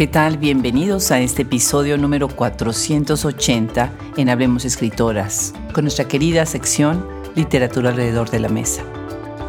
[0.00, 0.38] ¿Qué tal?
[0.38, 8.30] Bienvenidos a este episodio número 480 en Hablemos Escritoras, con nuestra querida sección Literatura alrededor
[8.30, 8.82] de la mesa.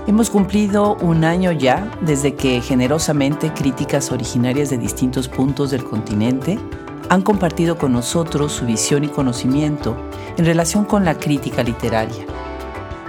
[0.07, 6.59] Hemos cumplido un año ya desde que generosamente críticas originarias de distintos puntos del continente
[7.07, 9.95] han compartido con nosotros su visión y conocimiento
[10.37, 12.25] en relación con la crítica literaria.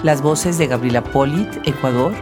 [0.05, 2.13] Las voces de Gabriela Polit, Ecuador,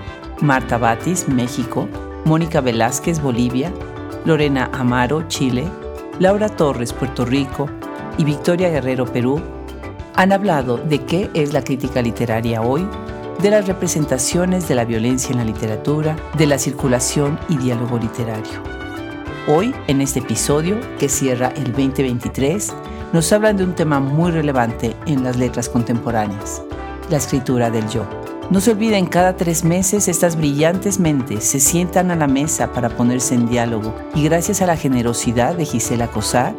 [0.41, 1.87] Marta Batis, México,
[2.25, 3.71] Mónica Velázquez, Bolivia,
[4.25, 5.69] Lorena Amaro, Chile,
[6.19, 7.69] Laura Torres, Puerto Rico
[8.19, 9.41] y Victoria Guerrero, Perú,
[10.15, 12.87] han hablado de qué es la crítica literaria hoy,
[13.41, 18.63] de las representaciones de la violencia en la literatura, de la circulación y diálogo literario.
[19.49, 22.75] Hoy, en este episodio, que cierra el 2023,
[23.15, 26.63] nos hablan de un tema muy relevante en las letras contemporáneas,
[27.09, 28.20] la escritura del yo.
[28.51, 32.89] No se olviden, cada tres meses estas brillantes mentes se sientan a la mesa para
[32.89, 36.57] ponerse en diálogo y gracias a la generosidad de Gisela Cossack,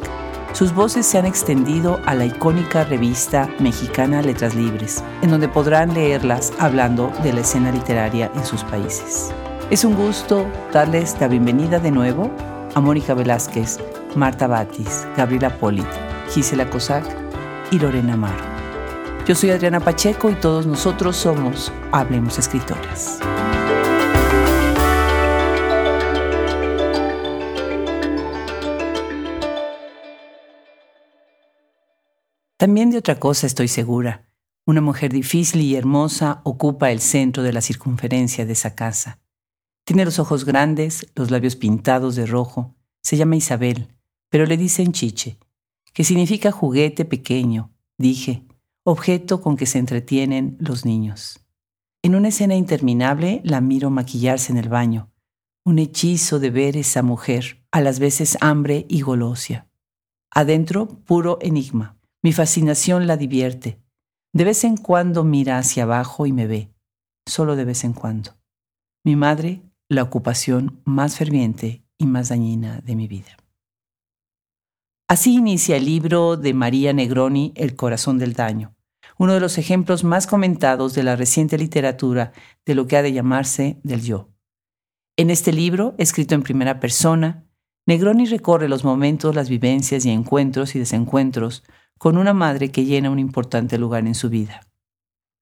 [0.54, 5.94] sus voces se han extendido a la icónica revista mexicana Letras Libres, en donde podrán
[5.94, 9.34] leerlas hablando de la escena literaria en sus países.
[9.70, 12.32] Es un gusto darles la bienvenida de nuevo
[12.74, 13.80] a Mónica Velázquez,
[14.16, 15.88] Marta Batis, Gabriela Polit,
[16.34, 17.04] Gisela Cossack
[17.70, 18.51] y Lorena Amaro.
[19.28, 23.20] Yo soy Adriana Pacheco y todos nosotros somos Hablemos Escritoras.
[32.58, 34.28] También de otra cosa estoy segura.
[34.66, 39.20] Una mujer difícil y hermosa ocupa el centro de la circunferencia de esa casa.
[39.84, 42.76] Tiene los ojos grandes, los labios pintados de rojo.
[43.04, 43.88] Se llama Isabel,
[44.30, 45.38] pero le dicen chiche,
[45.94, 48.46] que significa juguete pequeño, dije,
[48.84, 51.40] objeto con que se entretienen los niños.
[52.04, 55.12] En una escena interminable la miro maquillarse en el baño,
[55.64, 59.68] un hechizo de ver esa mujer, a las veces hambre y golosia.
[60.32, 61.98] Adentro, puro enigma.
[62.24, 63.80] Mi fascinación la divierte.
[64.34, 66.72] De vez en cuando mira hacia abajo y me ve,
[67.28, 68.38] solo de vez en cuando.
[69.04, 73.38] Mi madre, la ocupación más ferviente y más dañina de mi vida.
[75.08, 78.74] Así inicia el libro de María Negroni, El corazón del daño,
[79.22, 82.32] uno de los ejemplos más comentados de la reciente literatura
[82.66, 84.30] de lo que ha de llamarse del yo.
[85.16, 87.46] En este libro, escrito en primera persona,
[87.86, 91.64] Negroni recorre los momentos, las vivencias y encuentros y desencuentros
[92.00, 94.68] con una madre que llena un importante lugar en su vida.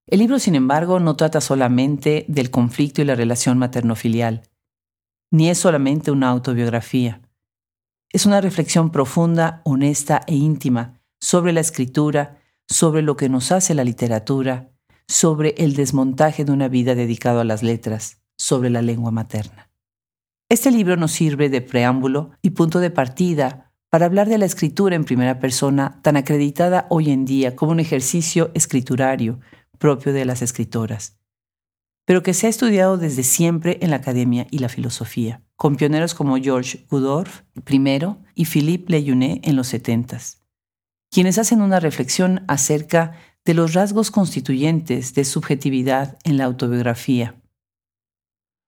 [0.07, 4.41] El libro, sin embargo, no trata solamente del conflicto y la relación materno-filial,
[5.31, 7.21] ni es solamente una autobiografía.
[8.11, 12.38] Es una reflexión profunda, honesta e íntima sobre la escritura,
[12.69, 14.71] sobre lo que nos hace la literatura,
[15.07, 19.71] sobre el desmontaje de una vida dedicado a las letras, sobre la lengua materna.
[20.49, 24.95] Este libro nos sirve de preámbulo y punto de partida para hablar de la escritura
[24.95, 29.39] en primera persona tan acreditada hoy en día como un ejercicio escriturario
[29.77, 31.19] propio de las escritoras
[32.09, 36.15] pero que se ha estudiado desde siempre en la academia y la filosofía, con pioneros
[36.15, 40.43] como George Goodorf primero y Philippe Leyunet en los setentas,
[41.11, 43.13] quienes hacen una reflexión acerca
[43.45, 47.41] de los rasgos constituyentes de subjetividad en la autobiografía.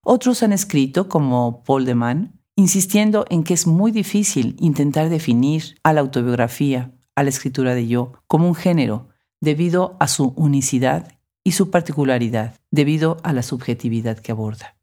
[0.04, 5.76] Otros han escrito, como Paul de Man, insistiendo en que es muy difícil intentar definir
[5.84, 9.10] a la autobiografía, a la escritura de yo, como un género,
[9.40, 14.76] debido a su unicidad y su particularidad debido a la subjetividad que aborda.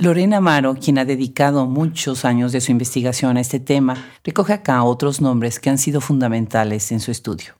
[0.00, 4.82] Lorena Amaro, quien ha dedicado muchos años de su investigación a este tema, recoge acá
[4.82, 7.52] otros nombres que han sido fundamentales en su estudio.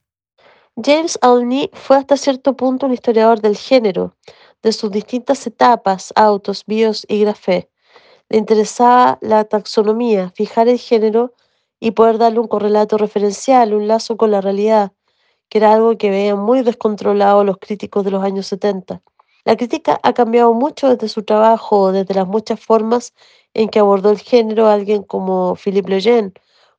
[0.83, 4.17] James Alney fue hasta cierto punto un historiador del género,
[4.63, 7.69] de sus distintas etapas, autos, bios y grafé.
[8.31, 11.35] Le interesaba la taxonomía, fijar el género
[11.79, 14.93] y poder darle un correlato referencial, un lazo con la realidad,
[15.51, 19.03] que era algo que veían muy descontrolado los críticos de los años 70.
[19.45, 23.15] La crítica ha cambiado mucho desde su trabajo, desde las muchas formas
[23.55, 26.33] en que abordó el género alguien como Philippe Lejeune,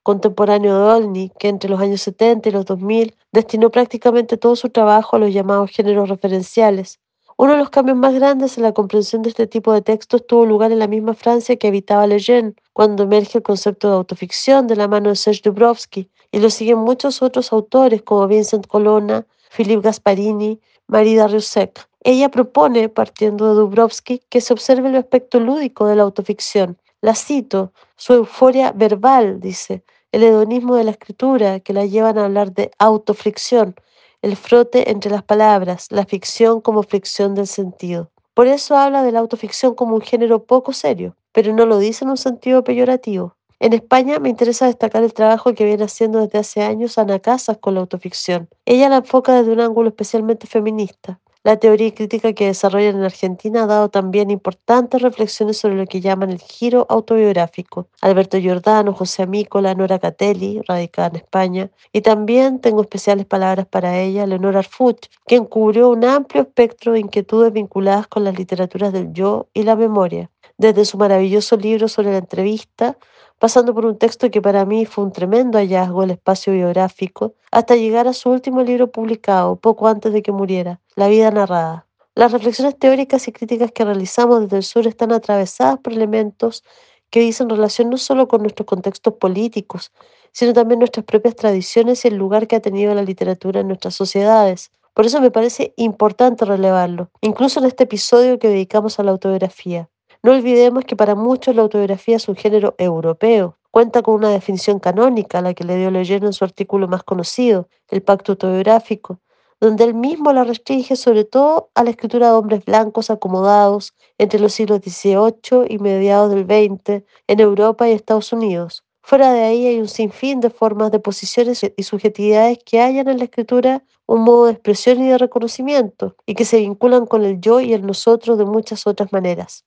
[0.03, 4.69] contemporáneo de Olney, que entre los años 70 y los 2000 destinó prácticamente todo su
[4.69, 6.99] trabajo a los llamados géneros referenciales.
[7.35, 10.45] Uno de los cambios más grandes en la comprensión de este tipo de textos tuvo
[10.45, 14.75] lugar en la misma Francia que habitaba Lejeune, cuando emerge el concepto de autoficción de
[14.75, 19.81] la mano de Serge Dubrovsky, y lo siguen muchos otros autores como Vincent Colonna, Philippe
[19.81, 21.90] Gasparini, Marie Darrieussecq.
[22.03, 26.77] Ella propone, partiendo de Dubrovsky, que se observe el aspecto lúdico de la autoficción.
[26.99, 32.25] La cito, su euforia verbal, dice, el hedonismo de la escritura, que la llevan a
[32.25, 33.75] hablar de autofricción,
[34.23, 38.09] el frote entre las palabras, la ficción como fricción del sentido.
[38.33, 42.03] Por eso habla de la autoficción como un género poco serio, pero no lo dice
[42.03, 43.35] en un sentido peyorativo.
[43.59, 47.59] En España me interesa destacar el trabajo que viene haciendo desde hace años Ana Casas
[47.59, 48.49] con la autoficción.
[48.65, 51.19] Ella la enfoca desde un ángulo especialmente feminista.
[51.43, 55.99] La teoría crítica que desarrollan en Argentina ha dado también importantes reflexiones sobre lo que
[55.99, 57.87] llaman el giro autobiográfico.
[58.01, 63.99] Alberto Giordano, José Amícola, Nora Catelli, radicada en España, y también tengo especiales palabras para
[63.99, 69.11] ella, Leonora Arfuch, quien cubrió un amplio espectro de inquietudes vinculadas con las literaturas del
[69.11, 70.29] yo y la memoria,
[70.59, 72.99] desde su maravilloso libro sobre la entrevista
[73.41, 77.75] pasando por un texto que para mí fue un tremendo hallazgo, el espacio biográfico, hasta
[77.75, 81.87] llegar a su último libro publicado, poco antes de que muriera, La vida narrada.
[82.13, 86.63] Las reflexiones teóricas y críticas que realizamos desde el sur están atravesadas por elementos
[87.09, 89.91] que dicen relación no solo con nuestros contextos políticos,
[90.31, 93.95] sino también nuestras propias tradiciones y el lugar que ha tenido la literatura en nuestras
[93.95, 94.69] sociedades.
[94.93, 99.89] Por eso me parece importante relevarlo, incluso en este episodio que dedicamos a la autobiografía.
[100.23, 103.57] No olvidemos que para muchos la autobiografía es un género europeo.
[103.71, 107.67] Cuenta con una definición canónica, la que le dio Leyen en su artículo más conocido,
[107.89, 109.19] el Pacto Autobiográfico,
[109.59, 114.39] donde él mismo la restringe sobre todo a la escritura de hombres blancos acomodados entre
[114.39, 118.83] los siglos XVIII y mediados del XX en Europa y Estados Unidos.
[119.01, 123.17] Fuera de ahí hay un sinfín de formas de posiciones y subjetividades que hallan en
[123.17, 127.41] la escritura un modo de expresión y de reconocimiento, y que se vinculan con el
[127.41, 129.65] yo y el nosotros de muchas otras maneras.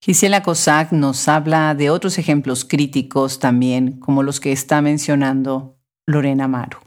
[0.00, 6.46] Gisela Cossack nos habla de otros ejemplos críticos también, como los que está mencionando Lorena
[6.46, 6.78] Maru.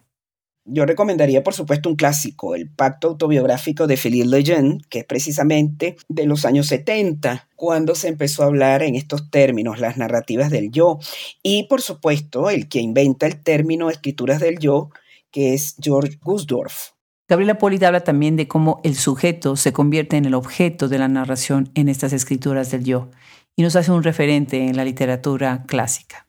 [0.71, 5.97] Yo recomendaría, por supuesto, un clásico, el Pacto Autobiográfico de Philippe Lejeune, que es precisamente
[6.07, 10.69] de los años 70, cuando se empezó a hablar en estos términos, las narrativas del
[10.69, 10.99] yo.
[11.41, 14.91] Y, por supuesto, el que inventa el término escrituras del yo,
[15.31, 16.91] que es George Gusdorf.
[17.29, 21.07] Gabriela Polita habla también de cómo el sujeto se convierte en el objeto de la
[21.07, 23.09] narración en estas escrituras del yo
[23.55, 26.25] y nos hace un referente en la literatura clásica.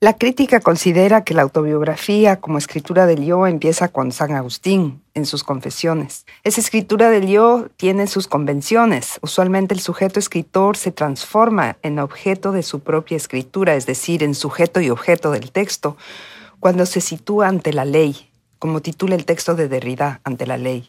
[0.00, 5.26] La crítica considera que la autobiografía como escritura del yo empieza con San Agustín en
[5.26, 6.26] sus confesiones.
[6.42, 9.20] Esa escritura del yo tiene sus convenciones.
[9.22, 14.34] Usualmente el sujeto escritor se transforma en objeto de su propia escritura, es decir, en
[14.34, 15.96] sujeto y objeto del texto,
[16.58, 18.28] cuando se sitúa ante la ley,
[18.64, 20.88] como titula el texto de Derrida ante la ley.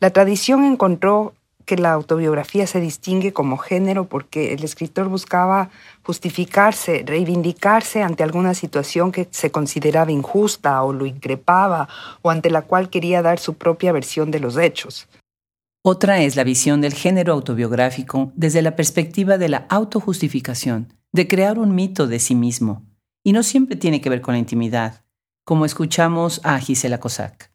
[0.00, 1.34] La tradición encontró
[1.66, 5.68] que la autobiografía se distingue como género porque el escritor buscaba
[6.04, 11.86] justificarse, reivindicarse ante alguna situación que se consideraba injusta o lo increpaba
[12.22, 15.06] o ante la cual quería dar su propia versión de los hechos.
[15.84, 21.58] Otra es la visión del género autobiográfico desde la perspectiva de la autojustificación, de crear
[21.58, 22.86] un mito de sí mismo.
[23.22, 25.01] Y no siempre tiene que ver con la intimidad
[25.44, 27.50] como escuchamos a Gisela Cossack.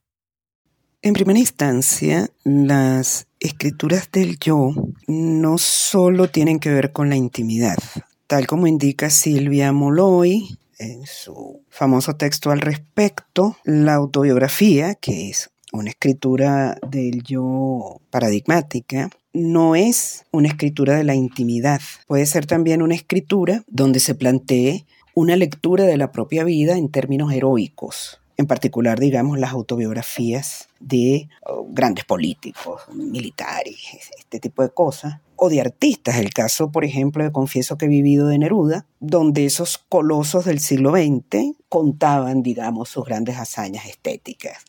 [1.01, 4.71] En primera instancia, las escrituras del yo
[5.07, 7.77] no solo tienen que ver con la intimidad,
[8.25, 15.49] tal como indica Silvia Molloy en su famoso texto al respecto, la autobiografía, que es
[15.71, 22.81] una escritura del yo paradigmática, no es una escritura de la intimidad, puede ser también
[22.81, 24.85] una escritura donde se plantee
[25.17, 31.27] una lectura de la propia vida en términos heroicos, en particular, digamos, las autobiografías de
[31.43, 33.77] oh, grandes políticos, militares,
[34.15, 36.17] este tipo de cosas, o de artistas.
[36.17, 40.59] El caso, por ejemplo, de Confieso que he vivido de Neruda, donde esos colosos del
[40.59, 44.65] siglo XX contaban, digamos, sus grandes hazañas estéticas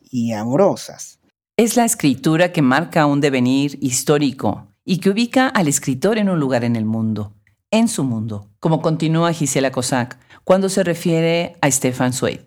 [0.00, 1.18] y amorosas.
[1.56, 6.38] Es la escritura que marca un devenir histórico y que ubica al escritor en un
[6.38, 7.32] lugar en el mundo
[7.70, 12.40] en su mundo, como continúa Gisela Cossack cuando se refiere a Stefan Zweig.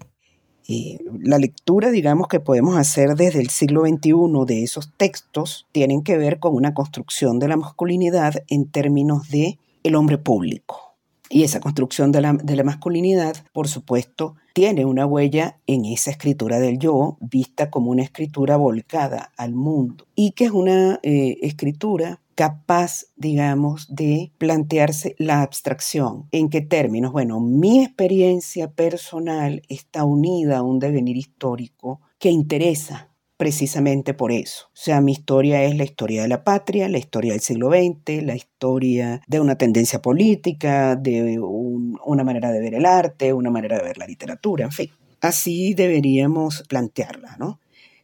[1.20, 4.14] la lectura, digamos, que podemos hacer desde el siglo XXI
[4.48, 9.60] de esos textos tienen que ver con una construcción de la masculinidad en términos de
[9.84, 10.96] el hombre público.
[11.30, 16.78] Y esa construcción de la, masculinidad, por supuesto, tiene una huella en esa escritura del
[16.78, 23.06] yo, vista como una escritura volcada al mundo, y que es una eh, escritura capaz,
[23.16, 26.28] digamos, de plantearse la abstracción.
[26.32, 27.12] ¿En qué términos?
[27.12, 34.70] Bueno, mi experiencia personal está unida a un devenir histórico que interesa precisamente por eso.
[34.70, 38.24] O sea, mi historia es la historia de la patria, la historia del siglo XX,
[38.24, 43.78] la historia de una tendencia política, de una manera de ver el arte, una manera
[43.78, 44.90] de ver la literatura, en fin.
[45.22, 47.60] Así deberíamos plantearla, ¿no?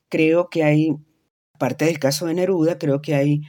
[0.09, 0.95] Creo que hay,
[1.53, 3.41] aparte del caso de Neruda, creo que hay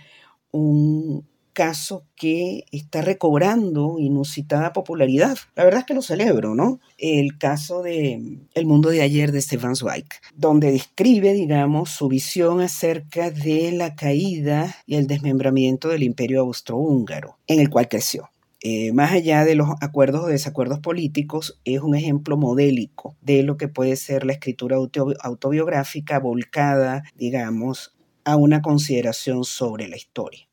[0.52, 5.37] un caso que está recobrando inusitada popularidad.
[5.57, 6.78] La verdad es que lo celebro, ¿no?
[6.99, 12.61] El caso de El mundo de ayer de Stefan Zweig, donde describe, digamos, su visión
[12.61, 18.31] acerca de la caída y el desmembramiento del imperio austrohúngaro, en el cual creció.
[18.61, 23.57] eh, más allá de los acuerdos o desacuerdos políticos, es un ejemplo modélico de lo
[23.57, 27.95] que puede ser la escritura autobiográfica volcada, digamos,
[28.28, 30.47] a una consideración sobre la historia.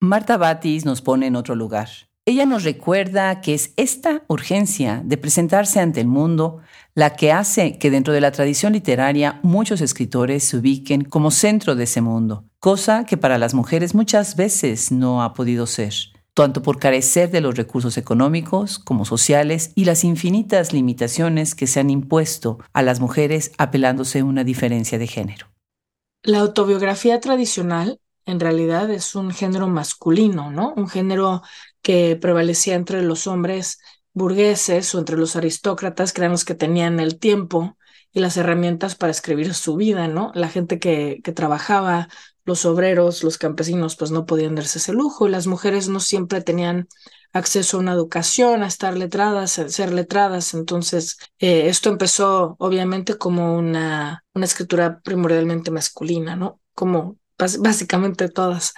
[0.00, 1.88] Marta Batis nos pone en otro lugar.
[2.26, 6.58] Ella nos recuerda que es esta urgencia de presentarse ante el mundo
[6.94, 11.74] la que hace que dentro de la tradición literaria muchos escritores se ubiquen como centro
[11.74, 15.94] de ese mundo, cosa que para las mujeres muchas veces no ha podido ser,
[16.34, 21.80] tanto por carecer de los recursos económicos como sociales y las infinitas limitaciones que se
[21.80, 25.46] han impuesto a las mujeres apelándose a una diferencia de género.
[26.22, 30.74] La autobiografía tradicional en realidad es un género masculino, ¿no?
[30.76, 31.42] Un género
[31.82, 33.78] que prevalecía entre los hombres
[34.12, 37.78] burgueses o entre los aristócratas, que los que tenían el tiempo
[38.12, 40.32] y las herramientas para escribir su vida, ¿no?
[40.34, 42.08] La gente que, que trabajaba,
[42.48, 46.40] los obreros, los campesinos, pues no podían darse ese lujo y las mujeres no siempre
[46.40, 46.88] tenían
[47.32, 50.54] acceso a una educación, a estar letradas, a ser letradas.
[50.54, 56.58] Entonces, eh, esto empezó obviamente como una, una escritura primordialmente masculina, ¿no?
[56.74, 58.72] Como básicamente todas.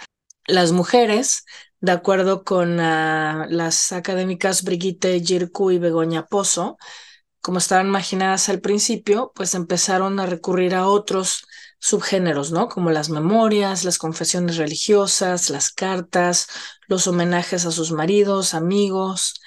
[0.49, 1.45] Las mujeres,
[1.81, 6.77] de acuerdo con ah, las académicas Brigitte Girku y Begoña Pozo,
[7.41, 11.47] como estaban imaginadas al principio, pues empezaron a recurrir a otros
[11.81, 12.69] subgéneros, ¿no?
[12.69, 16.47] Como las memorias, las confesiones religiosas, las cartas,
[16.87, 19.41] los homenajes a sus maridos, amigos.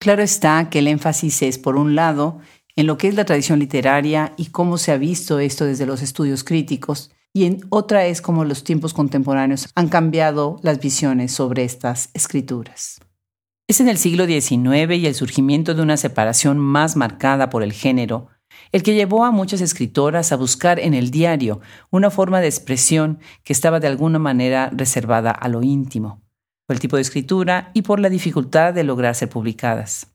[0.00, 2.38] Claro está que el énfasis es, por un lado,
[2.76, 6.00] en lo que es la tradición literaria y cómo se ha visto esto desde los
[6.00, 11.64] estudios críticos, y en otra es cómo los tiempos contemporáneos han cambiado las visiones sobre
[11.64, 13.00] estas escrituras.
[13.68, 17.72] Es en el siglo XIX y el surgimiento de una separación más marcada por el
[17.72, 18.28] género
[18.72, 21.60] el que llevó a muchas escritoras a buscar en el diario
[21.90, 26.22] una forma de expresión que estaba de alguna manera reservada a lo íntimo,
[26.66, 30.06] por el tipo de escritura y por la dificultad de lograr ser publicadas.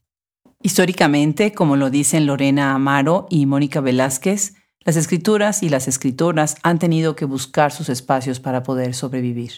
[0.62, 6.80] Históricamente, como lo dicen Lorena Amaro y Mónica Velázquez, las escrituras y las escritoras han
[6.80, 9.52] tenido que buscar sus espacios para poder sobrevivir.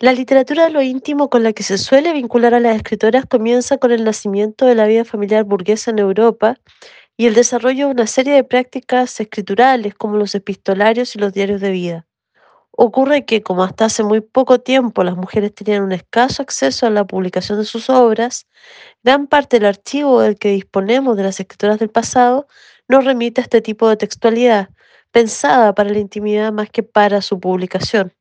[0.00, 3.78] La literatura de lo íntimo con la que se suele vincular a las escritoras comienza
[3.78, 6.58] con el nacimiento de la vida familiar burguesa en Europa
[7.16, 11.60] y el desarrollo de una serie de prácticas escriturales como los epistolarios y los diarios
[11.60, 12.06] de vida.
[12.76, 16.90] Ocurre que, como hasta hace muy poco tiempo las mujeres tenían un escaso acceso a
[16.90, 18.46] la publicación de sus obras,
[19.04, 22.48] gran parte del archivo del que disponemos de las escritoras del pasado
[22.88, 24.70] nos remite a este tipo de textualidad,
[25.12, 28.12] pensada para la intimidad más que para su publicación.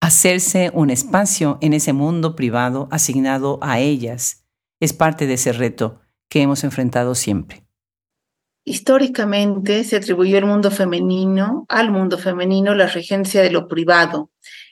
[0.00, 4.42] Hacerse un espacio en ese mundo privado asignado a ellas
[4.80, 7.62] es parte de ese reto que hemos enfrentado siempre.
[8.64, 14.30] Históricamente se atribuyó el mundo femenino, al mundo femenino, la regencia de lo privado.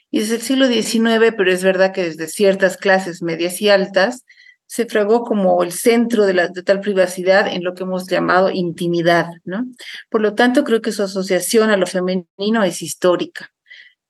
[0.09, 4.25] Y desde el siglo XIX, pero es verdad que desde ciertas clases medias y altas,
[4.71, 8.49] se fragó como el centro de, la, de tal privacidad en lo que hemos llamado
[8.49, 9.65] intimidad, ¿no?
[10.09, 13.51] Por lo tanto, creo que su asociación a lo femenino es histórica.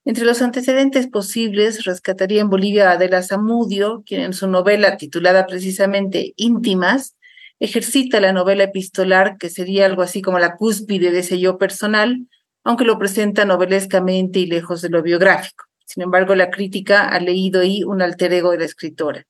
[0.05, 5.47] Entre los antecedentes posibles, rescataría en Bolivia a Adela Zamudio, quien en su novela titulada
[5.47, 7.15] precisamente Íntimas,
[7.61, 12.27] ejercita la novela epistolar, que sería algo así como la cúspide de ese yo personal,
[12.63, 15.65] aunque lo presenta novelescamente y lejos de lo biográfico.
[15.85, 19.27] Sin embargo, la crítica ha leído ahí un alter ego de la escritora.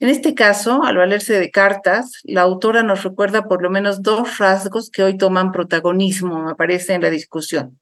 [0.00, 4.36] En este caso, al valerse de cartas, la autora nos recuerda por lo menos dos
[4.36, 7.80] rasgos que hoy toman protagonismo, me parece, en la discusión.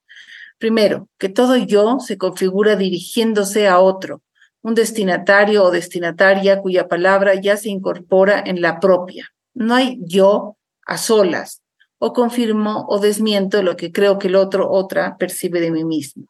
[0.57, 4.21] Primero, que todo yo se configura dirigiéndose a otro,
[4.61, 9.33] un destinatario o destinataria cuya palabra ya se incorpora en la propia.
[9.53, 11.61] No hay yo a solas,
[11.99, 16.25] o confirmo o desmiento lo que creo que el otro, otra, percibe de mí mismo.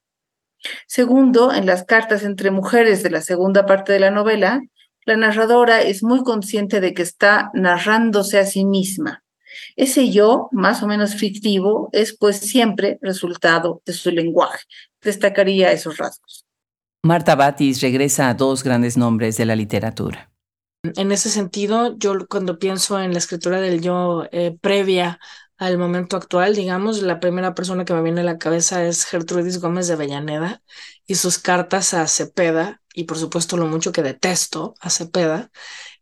[0.88, 4.62] Segundo, en las cartas entre mujeres de la segunda parte de la novela,
[5.06, 9.24] la narradora es muy consciente de que está narrándose a sí misma.
[9.75, 14.60] Ese yo, más o menos fictivo, es pues siempre resultado de su lenguaje.
[15.01, 16.46] Destacaría esos rasgos.
[17.04, 20.30] Marta Batis regresa a dos grandes nombres de la literatura.
[20.83, 25.19] En ese sentido, yo cuando pienso en la escritura del yo eh, previa
[25.57, 29.59] al momento actual, digamos, la primera persona que me viene a la cabeza es Gertrudis
[29.59, 30.63] Gómez de Avellaneda
[31.05, 35.51] y sus cartas a Cepeda, y por supuesto lo mucho que detesto a Cepeda.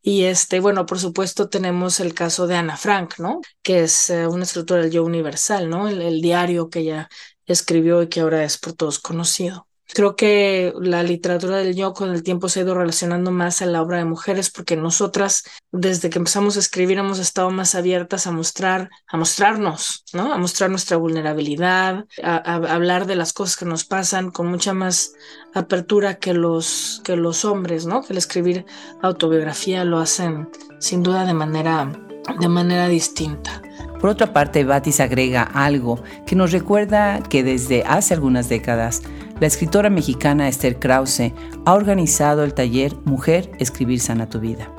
[0.02, 3.42] Y este, bueno, por supuesto tenemos el caso de Ana Frank, ¿no?
[3.62, 5.90] Que es eh, una escritora del yo universal, ¿no?
[5.90, 7.10] El diario que ella
[7.46, 9.69] escribió y que ahora es por todos conocido.
[9.94, 13.66] Creo que la literatura del yo con el tiempo se ha ido relacionando más a
[13.66, 18.28] la obra de mujeres porque nosotras desde que empezamos a escribir hemos estado más abiertas
[18.28, 20.32] a mostrar, a mostrarnos, ¿no?
[20.34, 24.74] A mostrar nuestra vulnerabilidad, a, a hablar de las cosas que nos pasan con mucha
[24.74, 25.14] más
[25.54, 28.02] apertura que los, que los hombres, ¿no?
[28.04, 28.66] Que el escribir
[29.02, 31.92] autobiografía lo hacen sin duda de manera,
[32.40, 33.62] de manera distinta.
[34.00, 39.02] Por otra parte, Batis agrega algo que nos recuerda que desde hace algunas décadas
[39.40, 41.34] la escritora mexicana Esther Krause
[41.66, 44.72] ha organizado el taller Mujer, Escribir Sana tu Vida,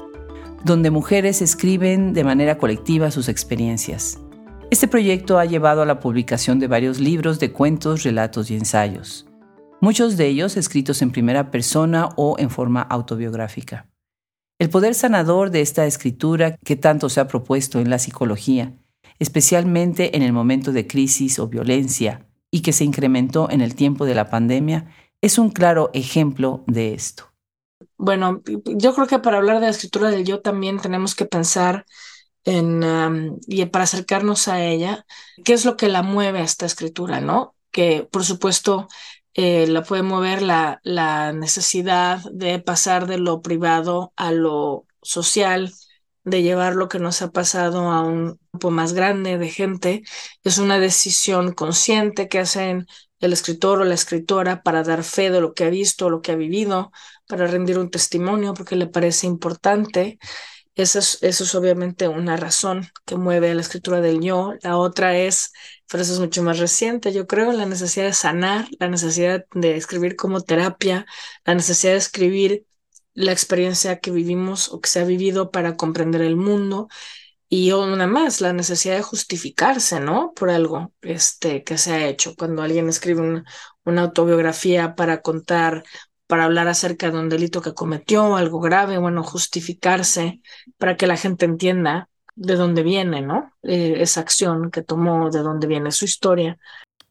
[0.65, 4.19] donde mujeres escriben de manera colectiva sus experiencias.
[4.71, 9.27] Este proyecto ha llevado a la publicación de varios libros de cuentos, relatos y ensayos,
[9.81, 13.90] muchos de ellos escritos en primera persona o en forma autobiográfica.
[14.61, 18.73] El poder sanador de esta escritura que tanto se ha propuesto en la psicología
[19.21, 24.07] especialmente en el momento de crisis o violencia, y que se incrementó en el tiempo
[24.07, 27.31] de la pandemia, es un claro ejemplo de esto.
[27.97, 31.85] Bueno, yo creo que para hablar de la escritura del yo también tenemos que pensar
[32.45, 35.05] en, y para acercarnos a ella,
[35.45, 37.55] qué es lo que la mueve a esta escritura, ¿no?
[37.71, 38.89] Que por supuesto
[39.35, 45.73] eh, la puede mover la, la necesidad de pasar de lo privado a lo social,
[46.25, 50.03] de llevar lo que nos ha pasado a un grupo más grande de gente.
[50.45, 52.87] Es una decisión consciente que hacen
[53.21, 56.33] el escritor o la escritora para dar fe de lo que ha visto, lo que
[56.33, 56.91] ha vivido,
[57.27, 60.19] para rendir un testimonio porque le parece importante.
[60.77, 64.55] Esa es, eso es obviamente una razón que mueve a la escritura del yo.
[64.63, 65.53] La otra es,
[65.91, 69.77] pero eso es mucho más reciente, yo creo, la necesidad de sanar, la necesidad de
[69.77, 71.07] escribir como terapia,
[71.45, 72.67] la necesidad de escribir
[73.15, 76.89] la experiencia que vivimos o que se ha vivido para comprender el mundo
[77.49, 80.33] y una más, la necesidad de justificarse, ¿no?
[80.35, 82.37] Por algo este, que se ha hecho.
[82.37, 83.43] Cuando alguien escribe
[83.85, 85.85] una autobiografía para contar,
[86.31, 90.41] para hablar acerca de un delito que cometió, algo grave, bueno, justificarse
[90.79, 93.53] para que la gente entienda de dónde viene, ¿no?
[93.65, 96.57] Eh, esa acción que tomó, de dónde viene su historia.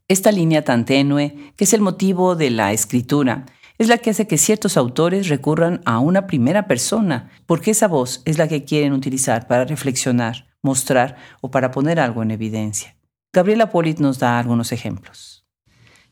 [0.08, 3.46] Esta línea tan tenue, que es el motivo de la escritura,
[3.78, 8.22] es la que hace que ciertos autores recurran a una primera persona, porque esa voz
[8.24, 12.96] es la que quieren utilizar para reflexionar, mostrar o para poner algo en evidencia.
[13.34, 15.46] Gabriela Polit nos da algunos ejemplos.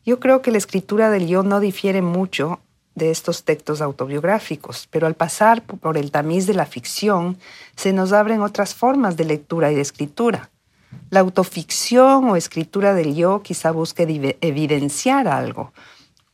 [0.04, 2.60] Yo creo que la escritura del yo no difiere mucho
[2.98, 7.38] de estos textos autobiográficos, pero al pasar por el tamiz de la ficción,
[7.76, 10.50] se nos abren otras formas de lectura y de escritura.
[11.10, 15.72] La autoficción o escritura del yo quizá busque evidenciar algo,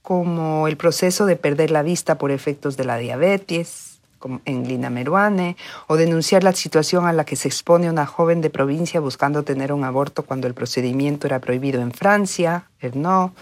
[0.03, 4.91] como el proceso de perder la vista por efectos de la diabetes, como en Lina
[4.91, 9.45] Meruane, o denunciar la situación a la que se expone una joven de provincia buscando
[9.45, 13.35] tener un aborto cuando el procedimiento era prohibido en Francia, no,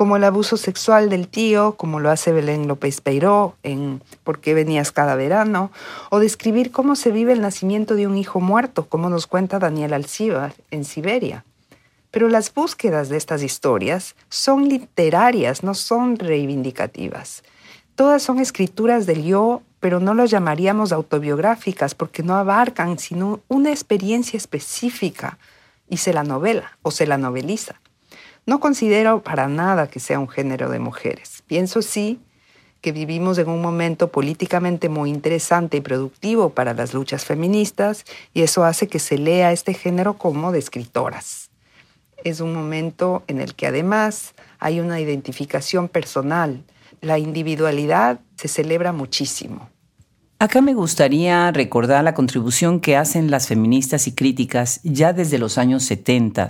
[0.00, 4.54] como el abuso sexual del tío, como lo hace Belén López Peiró en ¿Por qué
[4.54, 5.70] venías cada verano?
[6.08, 9.92] o describir cómo se vive el nacimiento de un hijo muerto, como nos cuenta Daniel
[9.92, 11.44] Alcíbar en Siberia.
[12.10, 17.42] Pero las búsquedas de estas historias son literarias, no son reivindicativas.
[17.94, 23.68] Todas son escrituras del yo, pero no las llamaríamos autobiográficas porque no abarcan sino una
[23.68, 25.36] experiencia específica
[25.90, 27.78] y se la novela o se la noveliza.
[28.46, 31.42] No considero para nada que sea un género de mujeres.
[31.46, 32.20] Pienso sí
[32.80, 38.42] que vivimos en un momento políticamente muy interesante y productivo para las luchas feministas y
[38.42, 41.50] eso hace que se lea este género como de escritoras
[42.24, 46.62] es un momento en el que además hay una identificación personal.
[47.00, 49.68] La individualidad se celebra muchísimo.
[50.38, 55.58] Acá me gustaría recordar la contribución que hacen las feministas y críticas ya desde los
[55.58, 56.48] años 70,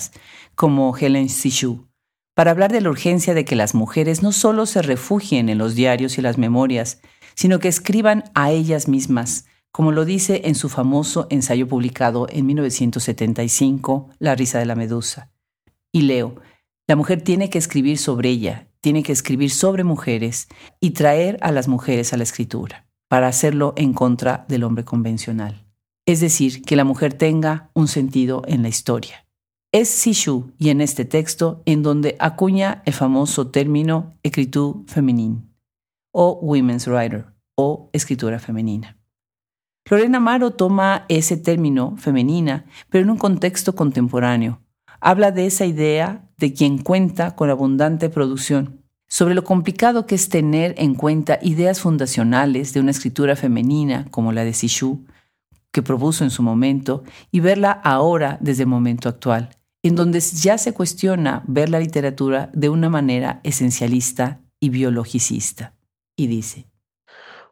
[0.60, 1.86] como Helen Sishu,
[2.34, 5.74] para hablar de la urgencia de que las mujeres no solo se refugien en los
[5.74, 7.00] diarios y las memorias,
[7.34, 12.44] sino que escriban a ellas mismas, como lo dice en su famoso ensayo publicado en
[12.44, 15.32] 1975, La risa de la medusa.
[15.92, 16.34] Y leo,
[16.86, 20.46] la mujer tiene que escribir sobre ella, tiene que escribir sobre mujeres
[20.78, 25.64] y traer a las mujeres a la escritura, para hacerlo en contra del hombre convencional.
[26.04, 29.24] Es decir, que la mujer tenga un sentido en la historia.
[29.72, 35.44] Es Sishu y en este texto en donde acuña el famoso término escritura femenina
[36.10, 38.96] o women's writer o escritura femenina.
[39.88, 44.60] Lorena Amaro toma ese término femenina, pero en un contexto contemporáneo,
[45.00, 50.28] habla de esa idea de quien cuenta con abundante producción, sobre lo complicado que es
[50.28, 55.04] tener en cuenta ideas fundacionales de una escritura femenina como la de Sishu,
[55.70, 60.58] que propuso en su momento, y verla ahora desde el momento actual, en donde ya
[60.58, 65.74] se cuestiona ver la literatura de una manera esencialista y biologicista.
[66.16, 66.66] Y dice,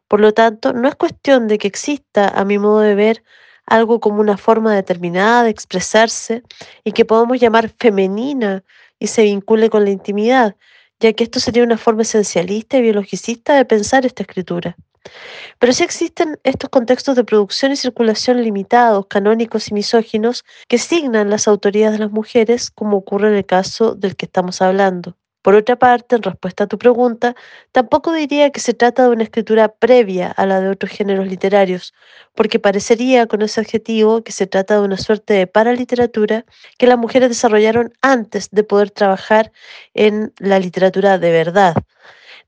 [0.07, 3.23] Por lo tanto, no es cuestión de que exista, a mi modo de ver,
[3.65, 6.43] algo como una forma determinada de expresarse
[6.83, 8.63] y que podamos llamar femenina
[8.99, 10.55] y se vincule con la intimidad,
[10.99, 14.75] ya que esto sería una forma esencialista y biologicista de pensar esta escritura.
[15.59, 21.29] Pero sí existen estos contextos de producción y circulación limitados, canónicos y misóginos que signan
[21.29, 25.15] las autorías de las mujeres, como ocurre en el caso del que estamos hablando.
[25.41, 27.33] Por otra parte, en respuesta a tu pregunta,
[27.71, 31.93] tampoco diría que se trata de una escritura previa a la de otros géneros literarios,
[32.35, 36.45] porque parecería con ese adjetivo que se trata de una suerte de paraliteratura
[36.77, 39.53] que las mujeres desarrollaron antes de poder trabajar
[39.93, 41.75] en la literatura de verdad.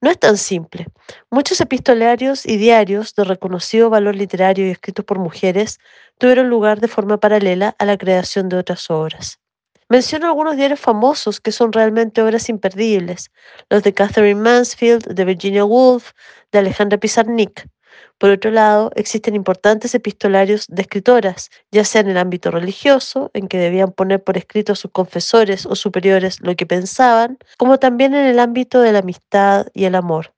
[0.02, 0.88] No es tan simple.
[1.30, 5.78] Muchos epistolarios y diarios de reconocido valor literario y escritos por mujeres
[6.18, 9.40] tuvieron lugar de forma paralela a la creación de otras obras.
[9.90, 13.30] Menciono algunos diarios famosos que son realmente obras imperdibles,
[13.70, 16.14] los de Catherine Mansfield, de Virginia Woolf,
[16.52, 17.68] de Alejandra Pizarnik.
[18.18, 23.48] Por otro lado, existen importantes epistolarios de escritoras, ya sea en el ámbito religioso, en
[23.48, 28.14] que debían poner por escrito a sus confesores o superiores lo que pensaban, como también
[28.14, 30.34] en el ámbito de la amistad y el amor.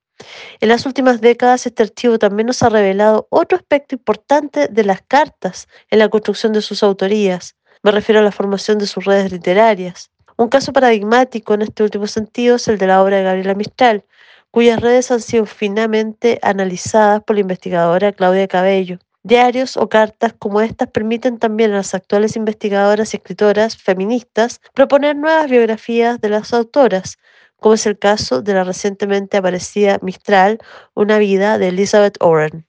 [0.62, 5.02] En las últimas décadas este archivo también nos ha revelado otro aspecto importante de las
[5.02, 9.30] cartas en la construcción de sus autorías, me refiero a la formación de sus redes
[9.30, 10.10] literarias.
[10.38, 14.06] Un caso paradigmático en este último sentido es el de la obra de Gabriela Mistral,
[14.54, 19.00] cuyas redes han sido finamente analizadas por la investigadora Claudia Cabello.
[19.24, 25.16] Diarios o cartas como estas permiten también a las actuales investigadoras y escritoras feministas proponer
[25.16, 27.18] nuevas biografías de las autoras,
[27.56, 30.60] como es el caso de la recientemente aparecida Mistral,
[30.94, 32.68] Una vida de Elizabeth Oren.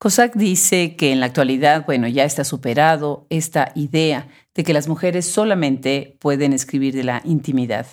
[0.00, 4.88] Cossack dice que en la actualidad, bueno, ya está superado esta idea de que las
[4.88, 7.86] mujeres solamente pueden escribir de la intimidad.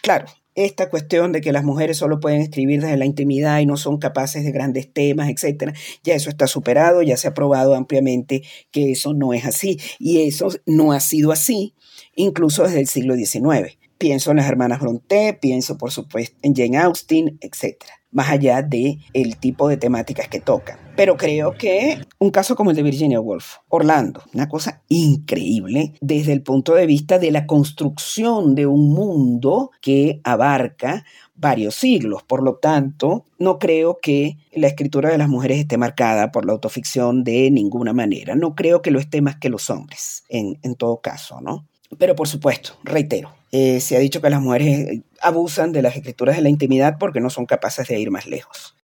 [0.00, 0.26] Claro,
[0.56, 3.98] esta cuestión de que las mujeres solo pueden escribir desde la intimidad y no son
[3.98, 8.42] capaces de grandes temas, etcétera, ya eso está superado, ya se ha probado ampliamente
[8.72, 11.74] que eso no es así y eso no ha sido así
[12.14, 13.78] incluso desde el siglo XIX.
[13.98, 18.98] Pienso en las hermanas Bronte, pienso por supuesto en Jane Austen, etcétera más allá de
[19.12, 20.85] el tipo de temáticas que tocan.
[20.96, 26.32] Pero creo que un caso como el de Virginia Woolf, Orlando, una cosa increíble desde
[26.32, 31.04] el punto de vista de la construcción de un mundo que abarca
[31.34, 32.22] varios siglos.
[32.22, 36.52] Por lo tanto, no creo que la escritura de las mujeres esté marcada por la
[36.52, 38.34] autoficción de ninguna manera.
[38.34, 41.66] No creo que lo esté más que los hombres, en, en todo caso, ¿no?
[41.98, 45.96] Pero por supuesto, reitero, eh, se ha dicho que las mujeres eh, abusan de las
[45.96, 48.74] escrituras de la intimidad porque no son capaces de ir más lejos.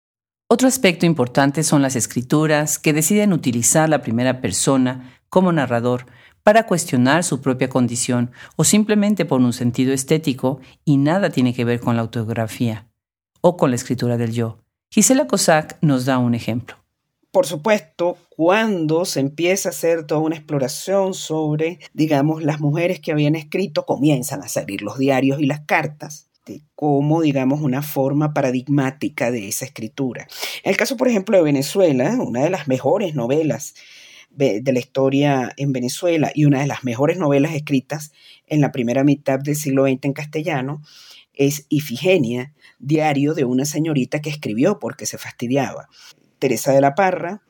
[0.55, 6.05] Otro aspecto importante son las escrituras que deciden utilizar la primera persona como narrador
[6.43, 11.65] para cuestionar su propia condición o simplemente por un sentido estético y nada tiene que
[11.65, 12.87] ver con la autografía
[13.41, 14.59] o con la escritura del yo.
[14.91, 16.77] Gisela Cossack nos da un ejemplo
[17.31, 23.11] por supuesto, cuando se empieza a hacer toda una exploración sobre, digamos, las mujeres que
[23.11, 28.35] habían escrito, comienzan a salir los diarios y las cartas de como, digamos, una forma
[28.35, 30.27] paradigmática de esa escritura.
[30.65, 33.75] En el caso, por ejemplo, de Venezuela, una de las mejores novelas
[34.31, 38.13] de, la historia en Venezuela y una de las mejores novelas escritas
[38.47, 40.83] en la primera mitad del siglo XX en castellano,
[41.35, 45.89] es Ifigenia, diario de una señorita que escribió porque se fastidiaba.
[46.39, 47.43] Teresa de la Parra,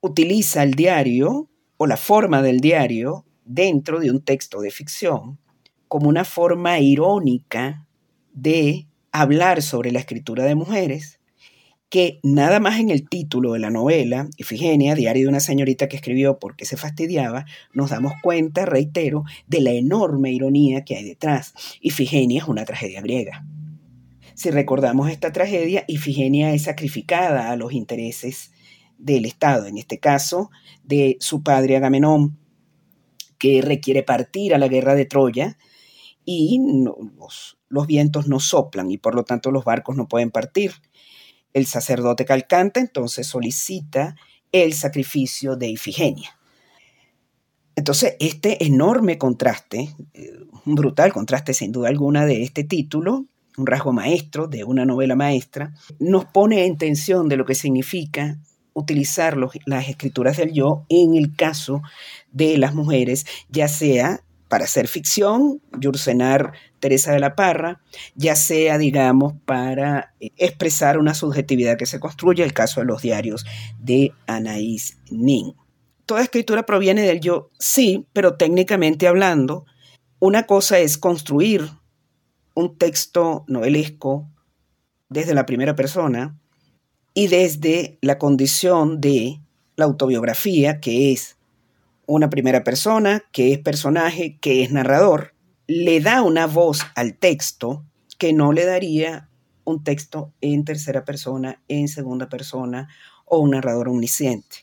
[0.00, 5.38] utiliza el diario o la forma del diario dentro de un texto de ficción
[5.88, 7.86] como una forma irónica
[8.32, 11.20] de hablar sobre la escritura de mujeres,
[11.88, 15.96] que nada más en el título de la novela, Ifigenia, diario de una señorita que
[15.96, 21.52] escribió porque se fastidiaba, nos damos cuenta, reitero, de la enorme ironía que hay detrás.
[21.82, 23.44] Ifigenia es una tragedia griega.
[24.34, 28.52] Si recordamos esta tragedia, Ifigenia es sacrificada a los intereses
[28.96, 30.50] del Estado, en este caso
[30.84, 32.38] de su padre Agamenón,
[33.38, 35.58] que requiere partir a la guerra de Troya
[36.24, 36.60] y
[37.68, 40.72] los, vientos no soplan y por lo tanto los barcos no pueden partir.
[41.52, 44.16] El sacerdote Calcanta entonces solicita
[44.52, 46.38] el sacrificio de Ifigenia.
[47.74, 50.32] Entonces, este enorme contraste, eh,
[50.66, 55.16] un brutal contraste sin duda alguna de este título, un rasgo maestro de una novela
[55.16, 58.38] maestra, nos pone en tensión de lo que significa
[58.74, 61.82] utilizar las escrituras del yo en el caso
[62.30, 67.80] de las mujeres, ya sea para hacer ficción, Yurcenar Teresa de la Parra,
[68.16, 73.00] ya sea, digamos, para eh, expresar una subjetividad que se construye, el caso de los
[73.00, 73.46] diarios
[73.80, 75.54] de Anaís Nin.
[76.04, 79.64] Toda escritura proviene del yo, sí, pero técnicamente hablando,
[80.18, 81.70] una cosa es construir
[82.52, 84.28] un texto novelesco
[85.08, 86.38] desde la primera persona
[87.14, 89.40] y desde la condición de
[89.76, 91.38] la autobiografía, que es
[92.06, 95.34] una primera persona, que es personaje, que es narrador,
[95.66, 97.84] le da una voz al texto
[98.18, 99.28] que no le daría
[99.64, 102.88] un texto en tercera persona, en segunda persona
[103.24, 104.58] o un narrador omnisciente.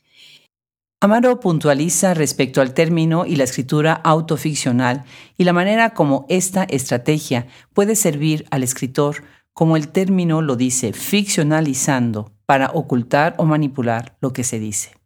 [1.02, 5.06] Amaro puntualiza respecto al término y la escritura autoficcional
[5.38, 9.24] y la manera como esta estrategia puede servir al escritor,
[9.54, 14.99] como el término lo dice, ficcionalizando para ocultar o manipular lo que se dice.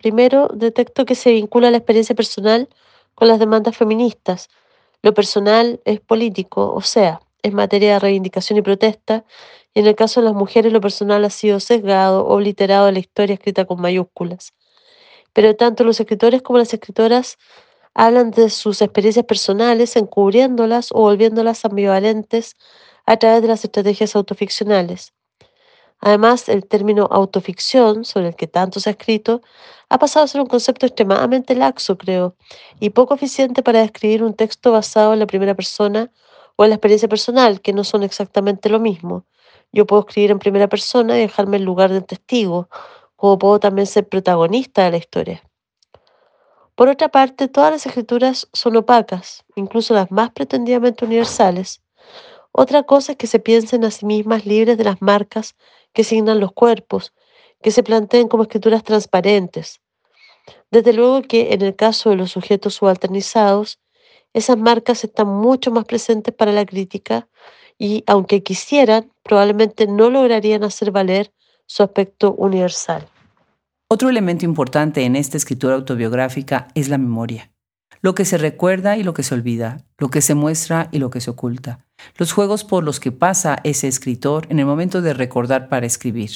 [0.00, 2.70] Primero, detecto que se vincula la experiencia personal
[3.14, 4.48] con las demandas feministas.
[5.02, 9.26] Lo personal es político, o sea, es materia de reivindicación y protesta,
[9.74, 12.98] y en el caso de las mujeres lo personal ha sido sesgado obliterado de la
[12.98, 14.54] historia escrita con mayúsculas.
[15.34, 17.38] Pero tanto los escritores como las escritoras
[17.94, 22.56] hablan de sus experiencias personales, encubriéndolas o volviéndolas ambivalentes
[23.06, 25.12] a través de las estrategias autoficcionales.
[26.00, 29.42] Además, el término autoficción, sobre el que tanto se ha escrito,
[29.88, 32.36] ha pasado a ser un concepto extremadamente laxo, creo,
[32.78, 36.10] y poco eficiente para describir un texto basado en la primera persona
[36.56, 39.24] o en la experiencia personal, que no son exactamente lo mismo.
[39.72, 42.68] Yo puedo escribir en primera persona y dejarme el lugar del testigo,
[43.16, 45.42] como puedo también ser protagonista de la historia.
[46.74, 51.82] Por otra parte, todas las escrituras son opacas, incluso las más pretendidamente universales.
[52.52, 55.54] Otra cosa es que se piensen a sí mismas libres de las marcas
[55.92, 57.12] que signan los cuerpos,
[57.62, 59.80] que se planteen como escrituras transparentes.
[60.70, 63.78] Desde luego que en el caso de los sujetos subalternizados,
[64.32, 67.28] esas marcas están mucho más presentes para la crítica
[67.78, 71.32] y, aunque quisieran, probablemente no lograrían hacer valer
[71.66, 73.08] su aspecto universal.
[73.88, 77.50] Otro elemento importante en esta escritura autobiográfica es la memoria.
[78.02, 81.10] Lo que se recuerda y lo que se olvida, lo que se muestra y lo
[81.10, 81.86] que se oculta,
[82.16, 86.30] los juegos por los que pasa ese escritor en el momento de recordar para escribir.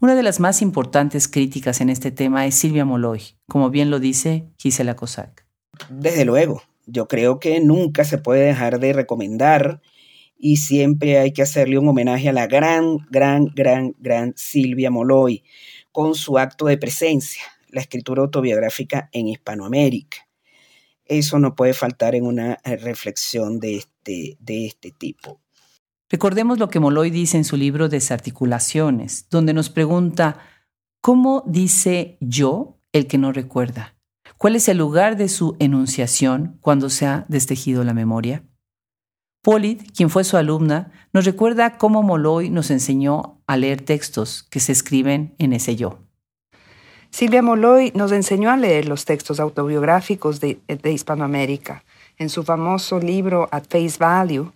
[0.00, 4.00] Una de las más importantes críticas en este tema es Silvia Moloy, como bien lo
[4.00, 5.46] dice Gisela Cossack.
[5.88, 9.80] Desde luego, yo creo que nunca se puede dejar de recomendar
[10.38, 15.44] y siempre hay que hacerle un homenaje a la gran, gran, gran, gran Silvia Moloy
[15.92, 20.25] con su acto de presencia, la escritura autobiográfica en Hispanoamérica.
[21.06, 25.40] Eso no puede faltar en una eh, reflexión de este, de este tipo.
[26.08, 30.38] Recordemos lo que Moloy dice en su libro Desarticulaciones, donde nos pregunta,
[31.00, 33.96] ¿cómo dice yo el que no recuerda?
[34.38, 38.44] ¿Cuál es el lugar de su enunciación cuando se ha destejido la memoria?
[39.42, 44.60] Polit, quien fue su alumna, nos recuerda cómo Moloy nos enseñó a leer textos que
[44.60, 46.05] se escriben en ese yo.
[47.10, 51.84] Silvia Moloy nos enseñó a leer los textos autobiográficos de, de Hispanoamérica
[52.18, 54.52] en su famoso libro At Face Value,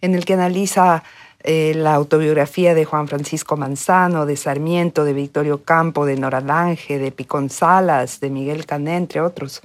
[0.00, 1.02] en el que analiza
[1.44, 6.98] eh, la autobiografía de Juan Francisco Manzano, de Sarmiento, de Victorio Campo, de Nora Lange,
[6.98, 9.62] de Picón Salas, de Miguel Cané, entre otros.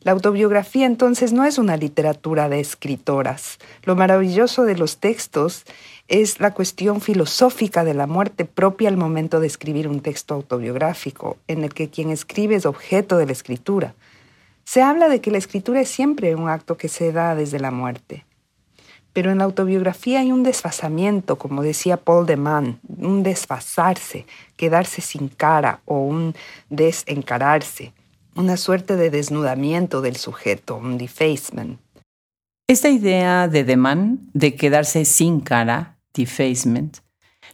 [0.00, 3.58] La autobiografía entonces no es una literatura de escritoras.
[3.82, 5.64] Lo maravilloso de los textos
[6.08, 11.36] es la cuestión filosófica de la muerte propia al momento de escribir un texto autobiográfico,
[11.48, 13.94] en el que quien escribe es objeto de la escritura.
[14.64, 17.70] Se habla de que la escritura es siempre un acto que se da desde la
[17.70, 18.24] muerte.
[19.12, 25.00] Pero en la autobiografía hay un desfasamiento, como decía Paul de Man, un desfasarse, quedarse
[25.00, 26.34] sin cara o un
[26.68, 27.92] desencararse,
[28.34, 31.80] una suerte de desnudamiento del sujeto, un defacement.
[32.68, 36.98] Esta idea de Man de quedarse sin cara, defacement,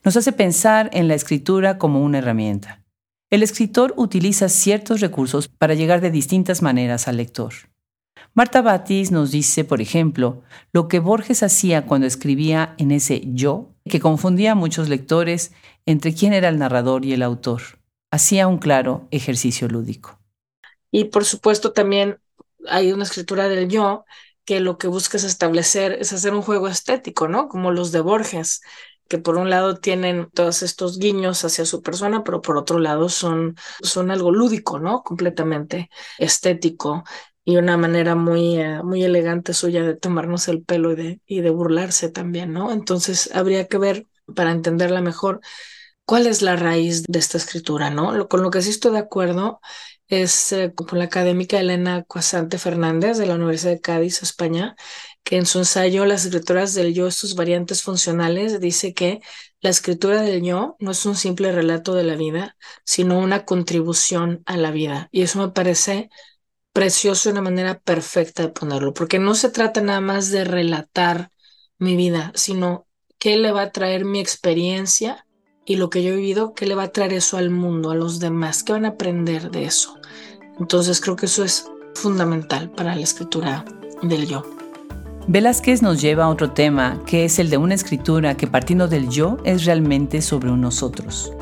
[0.04, 2.84] nos hace pensar en la escritura como una herramienta.
[3.30, 7.52] El escritor utiliza ciertos recursos para llegar de distintas maneras al lector.
[8.34, 13.70] Marta Batis nos dice, por ejemplo, lo que Borges hacía cuando escribía en ese yo,
[13.84, 15.52] que confundía a muchos lectores
[15.86, 17.62] entre quién era el narrador y el autor.
[18.10, 20.18] Hacía un claro ejercicio lúdico.
[20.90, 22.18] Y por supuesto también
[22.68, 24.04] hay una escritura del yo
[24.44, 27.48] que lo que busca es establecer, es hacer un juego estético, ¿no?
[27.48, 28.60] Como los de Borges,
[29.08, 33.08] que por un lado tienen todos estos guiños hacia su persona, pero por otro lado
[33.08, 35.02] son, son algo lúdico, ¿no?
[35.02, 37.04] Completamente estético
[37.44, 41.40] y una manera muy, eh, muy elegante suya de tomarnos el pelo y de, y
[41.40, 42.72] de burlarse también, ¿no?
[42.72, 45.40] Entonces habría que ver, para entenderla mejor,
[46.04, 48.28] cuál es la raíz de esta escritura, ¿no?
[48.28, 49.60] con lo que sí estoy de acuerdo
[50.12, 54.76] es eh, con la académica Elena Cuasante Fernández de la Universidad de Cádiz, España,
[55.24, 59.20] que en su ensayo Las escrituras del yo sus variantes funcionales dice que
[59.60, 64.42] la escritura del yo no es un simple relato de la vida, sino una contribución
[64.44, 65.08] a la vida.
[65.12, 66.10] Y eso me parece
[66.72, 71.30] precioso una manera perfecta de ponerlo, porque no se trata nada más de relatar
[71.78, 72.86] mi vida, sino
[73.18, 75.26] qué le va a traer mi experiencia
[75.64, 77.94] y lo que yo he vivido, qué le va a traer eso al mundo, a
[77.94, 79.96] los demás, qué van a aprender de eso.
[80.58, 83.64] Entonces creo que eso es fundamental para la escritura
[84.02, 84.42] del yo.
[85.28, 89.08] Velázquez nos lleva a otro tema, que es el de una escritura que partiendo del
[89.08, 91.32] yo es realmente sobre nosotros.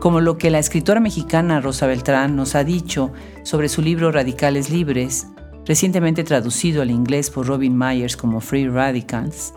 [0.00, 3.12] Como lo que la escritora mexicana Rosa Beltrán nos ha dicho
[3.44, 5.28] sobre su libro Radicales Libres,
[5.64, 9.54] recientemente traducido al inglés por Robin Myers como Free Radicals,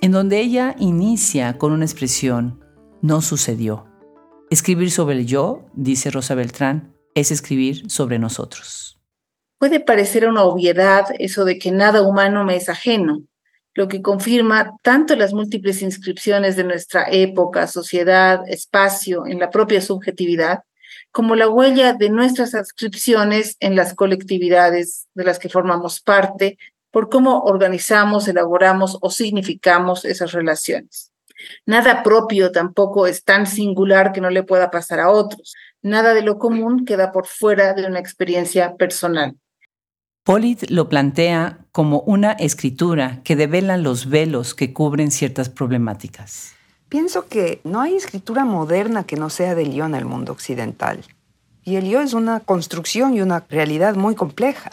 [0.00, 2.63] en donde ella inicia con una expresión,
[3.04, 3.86] no sucedió.
[4.48, 8.98] Escribir sobre el yo, dice Rosa Beltrán, es escribir sobre nosotros.
[9.58, 13.22] Puede parecer una obviedad eso de que nada humano me es ajeno,
[13.74, 19.82] lo que confirma tanto las múltiples inscripciones de nuestra época, sociedad, espacio, en la propia
[19.82, 20.60] subjetividad,
[21.12, 26.56] como la huella de nuestras adscripciones en las colectividades de las que formamos parte,
[26.90, 31.10] por cómo organizamos, elaboramos o significamos esas relaciones.
[31.66, 35.54] Nada propio tampoco es tan singular que no le pueda pasar a otros.
[35.82, 39.36] Nada de lo común queda por fuera de una experiencia personal.
[40.24, 46.54] Polit lo plantea como una escritura que devela los velos que cubren ciertas problemáticas.
[46.88, 51.04] Pienso que no hay escritura moderna que no sea del yo en el mundo occidental.
[51.62, 54.70] Y el yo es una construcción y una realidad muy compleja.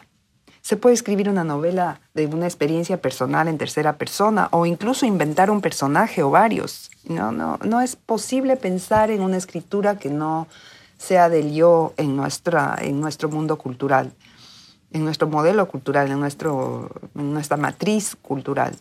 [0.71, 5.51] Se puede escribir una novela de una experiencia personal en tercera persona o incluso inventar
[5.51, 6.89] un personaje o varios.
[7.03, 10.47] No, no, no es posible pensar en una escritura que no
[10.97, 14.13] sea del yo en, nuestra, en nuestro mundo cultural,
[14.93, 18.73] en nuestro modelo cultural, en, nuestro, en nuestra matriz cultural.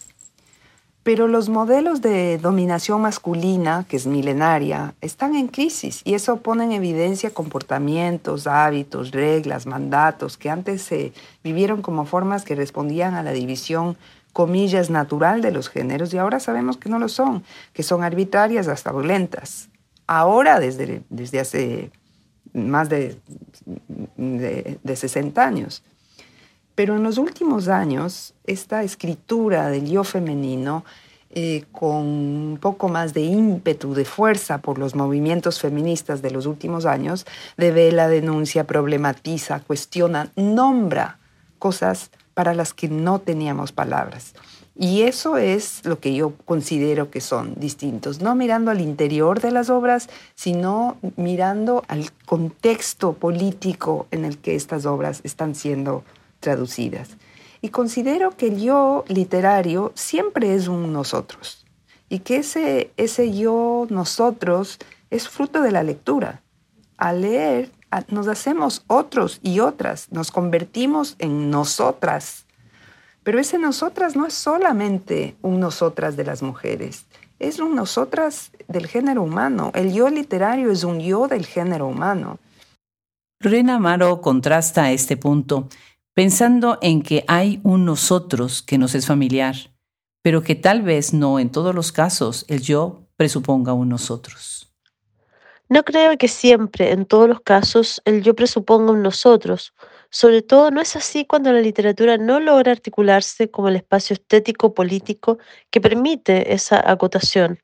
[1.11, 6.63] Pero los modelos de dominación masculina, que es milenaria, están en crisis y eso pone
[6.63, 13.25] en evidencia comportamientos, hábitos, reglas, mandatos que antes se vivieron como formas que respondían a
[13.25, 13.97] la división,
[14.33, 17.43] comillas, natural de los géneros y ahora sabemos que no lo son,
[17.73, 19.69] que son arbitrarias hasta violentas.
[20.07, 21.91] Ahora, desde, desde hace
[22.53, 23.19] más de,
[24.17, 25.83] de, de 60 años.
[26.75, 30.85] Pero en los últimos años, esta escritura del yo femenino,
[31.33, 36.47] eh, con un poco más de ímpetu, de fuerza por los movimientos feministas de los
[36.47, 37.25] últimos años,
[37.57, 41.21] la denuncia, problematiza, cuestiona, nombra
[41.61, 44.35] cosas para las que no teníamos palabras.
[44.77, 49.53] Y eso es lo que yo considero que son distintos, no mirando al interior de
[49.53, 56.03] las obras, sino mirando al contexto político en el que estas obras están siendo
[56.41, 57.11] traducidas.
[57.63, 61.67] Y considero que el yo literario siempre es un nosotros
[62.09, 64.79] y que ese, ese yo nosotros
[65.11, 66.43] es fruto de la lectura.
[66.99, 67.71] Al leer
[68.09, 72.47] nos hacemos otros y otras, nos convertimos en nosotras.
[73.23, 77.07] Pero ese nosotras no es solamente un nosotras de las mujeres,
[77.39, 79.71] es un nosotras del género humano.
[79.75, 82.39] El yo literario es un yo del género humano.
[83.41, 85.69] Lorena Amaro contrasta este punto
[86.15, 89.57] pensando en que hay un nosotros que nos es familiar,
[90.23, 94.71] pero que tal vez no en todos los casos el yo presuponga un nosotros.
[95.69, 99.73] No creo que siempre, en todos los casos, el yo presuponga un nosotros.
[100.11, 104.75] Sobre todo no es así cuando la literatura no logra articularse como el espacio estético
[104.75, 105.39] político
[105.71, 107.61] que permite esa acotación.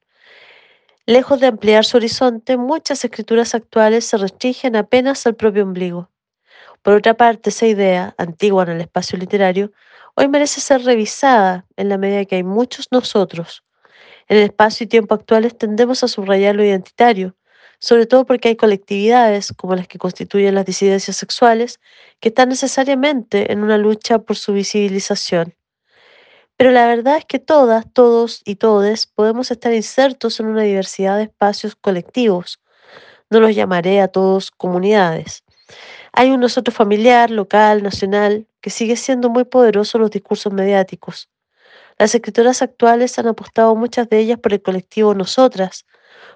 [1.04, 6.08] Lejos de ampliar su horizonte, muchas escrituras actuales se restringen apenas al propio ombligo.
[6.86, 9.72] Por otra parte, esa idea, antigua en el espacio literario,
[10.14, 13.64] hoy merece ser revisada en la medida que hay muchos nosotros.
[14.28, 17.34] En el espacio y tiempo actuales tendemos a subrayar lo identitario,
[17.80, 21.80] sobre todo porque hay colectividades, como las que constituyen las disidencias sexuales,
[22.20, 25.56] que están necesariamente en una lucha por su visibilización.
[26.56, 31.16] Pero la verdad es que todas, todos y todes podemos estar insertos en una diversidad
[31.16, 32.60] de espacios colectivos.
[33.28, 35.42] No los llamaré a todos comunidades.
[36.18, 41.28] Hay un nosotros familiar, local, nacional, que sigue siendo muy poderoso en los discursos mediáticos.
[41.98, 45.84] Las escritoras actuales han apostado muchas de ellas por el colectivo Nosotras,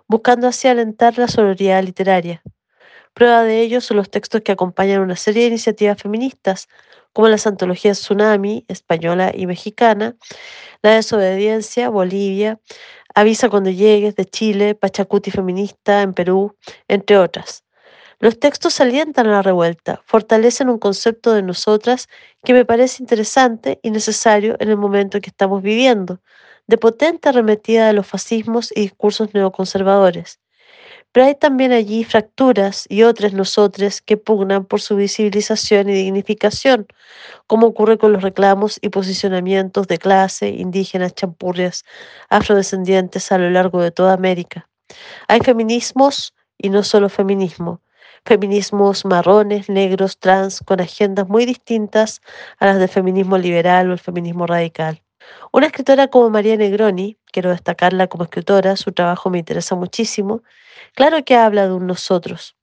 [0.07, 2.43] buscando así alentar la sororidad literaria.
[3.15, 6.69] Prueba de ello son los textos que acompañan una serie de iniciativas feministas,
[7.15, 10.15] como las antologías Tsunami, española y mexicana,
[10.83, 12.61] La desobediencia, Bolivia,
[13.15, 16.55] Avisa cuando llegues, de Chile, Pachacuti feminista, en Perú,
[16.87, 17.65] entre otras.
[18.21, 22.09] Los textos alientan a la revuelta, fortalecen un concepto de nosotras
[22.45, 26.21] que me parece interesante y necesario en el momento que estamos viviendo,
[26.69, 30.39] de potente arremetida de los fascismos y discursos neoconservadores.
[31.13, 36.87] pero hay también allí fracturas y otras nosotros que pugnan por su visibilización y dignificación,
[37.49, 41.85] como ocurre con los reclamos y posicionamientos de clase, indígenas, champurrias,
[42.31, 44.69] afrodescendientes a lo largo de toda América.
[45.29, 47.83] Hay feminismos y no solo feminismo,
[48.25, 52.21] feminismos marrones, negros, trans, con agendas muy distintas
[52.59, 55.03] a las del feminismo liberal o el feminismo radical.
[55.53, 60.43] Una escritora como María Negroni, quiero destacarla como escritora, su trabajo me interesa muchísimo,
[60.95, 62.57] claro que habla de un nosotros.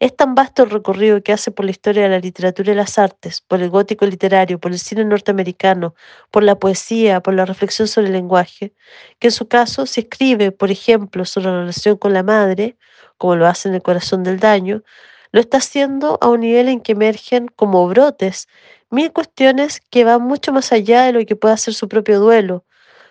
[0.00, 2.98] Es tan vasto el recorrido que hace por la historia de la literatura y las
[2.98, 5.94] artes, por el gótico literario, por el cine norteamericano,
[6.30, 8.74] por la poesía, por la reflexión sobre el lenguaje,
[9.18, 12.76] que en su caso se escribe, por ejemplo, sobre la relación con la madre,
[13.22, 14.82] como lo hace en el corazón del daño,
[15.30, 18.48] lo está haciendo a un nivel en que emergen como brotes
[18.90, 22.64] mil cuestiones que van mucho más allá de lo que puede hacer su propio duelo,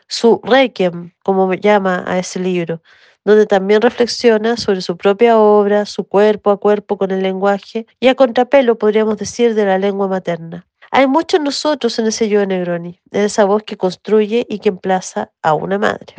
[0.09, 2.81] su requiem, como llama a ese libro,
[3.23, 8.09] donde también reflexiona sobre su propia obra, su cuerpo a cuerpo con el lenguaje y
[8.09, 10.67] a contrapelo, podríamos decir, de la lengua materna.
[10.91, 14.67] Hay muchos nosotros en ese yo de Negroni, en esa voz que construye y que
[14.67, 16.15] emplaza a una madre.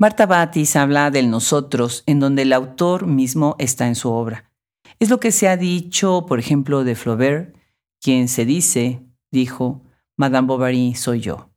[0.00, 4.50] Marta Batis habla del nosotros, en donde el autor mismo está en su obra.
[4.98, 7.54] Es lo que se ha dicho, por ejemplo, de Flaubert,
[8.00, 9.82] quien se dice, dijo,
[10.16, 11.50] Madame Bovary soy yo.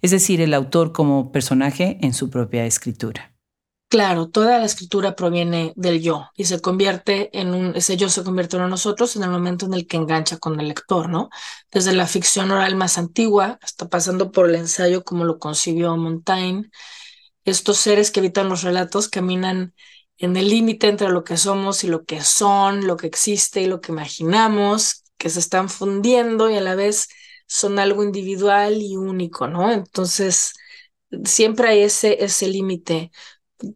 [0.00, 3.34] Es decir, el autor como personaje en su propia escritura.
[3.88, 8.22] Claro, toda la escritura proviene del yo y se convierte en un, ese yo se
[8.22, 11.30] convierte en nosotros en el momento en el que engancha con el lector, ¿no?
[11.72, 16.70] Desde la ficción oral más antigua hasta pasando por el ensayo como lo concibió Montaigne,
[17.50, 19.74] estos seres que habitan los relatos caminan
[20.18, 23.66] en el límite entre lo que somos y lo que son, lo que existe y
[23.66, 27.08] lo que imaginamos, que se están fundiendo y a la vez
[27.46, 29.72] son algo individual y único, ¿no?
[29.72, 30.52] Entonces,
[31.24, 33.10] siempre hay ese, ese límite.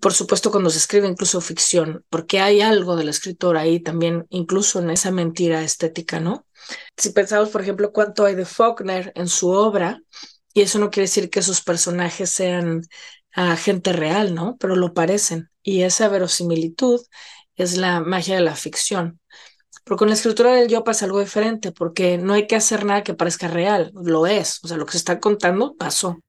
[0.00, 4.80] Por supuesto, cuando se escribe incluso ficción, porque hay algo del escritor ahí también, incluso
[4.80, 6.46] en esa mentira estética, ¿no?
[6.96, 10.00] Si pensamos, por ejemplo, cuánto hay de Faulkner en su obra,
[10.54, 12.82] y eso no quiere decir que sus personajes sean
[13.34, 14.56] a gente real, ¿no?
[14.58, 15.48] Pero lo parecen.
[15.62, 17.00] Y esa verosimilitud
[17.56, 19.20] es la magia de la ficción.
[19.84, 23.02] Pero con la escritura del yo pasa algo diferente, porque no hay que hacer nada
[23.02, 26.20] que parezca real, lo es, o sea, lo que se está contando pasó.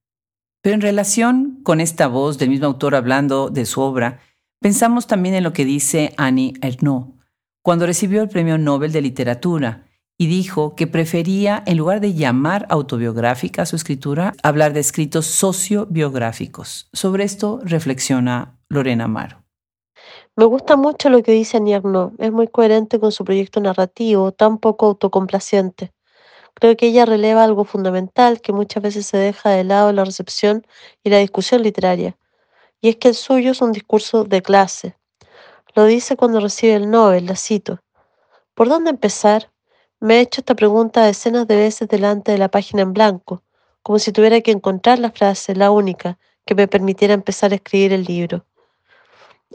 [0.62, 4.22] Pero en relación con esta voz del mismo autor hablando de su obra,
[4.60, 7.14] pensamos también en lo que dice Annie Ernaux
[7.64, 9.88] cuando recibió el Premio Nobel de Literatura
[10.18, 16.89] y dijo que prefería, en lugar de llamar autobiográfica su escritura, hablar de escritos sociobiográficos.
[16.93, 19.43] Sobre esto reflexiona Lorena Amaro.
[20.36, 24.57] Me gusta mucho lo que dice Nierno, es muy coherente con su proyecto narrativo, tan
[24.57, 25.93] poco autocomplaciente.
[26.55, 30.05] Creo que ella releva algo fundamental que muchas veces se deja de lado en la
[30.05, 30.66] recepción
[31.03, 32.18] y la discusión literaria,
[32.82, 34.95] y es que el suyo es un discurso de clase.
[35.76, 37.80] Lo dice cuando recibe el Nobel, la cito.
[38.53, 39.53] ¿Por dónde empezar?
[40.04, 43.41] Me he hecho esta pregunta decenas de veces delante de la página en blanco,
[43.84, 47.93] como si tuviera que encontrar la frase, la única, que me permitiera empezar a escribir
[47.93, 48.45] el libro.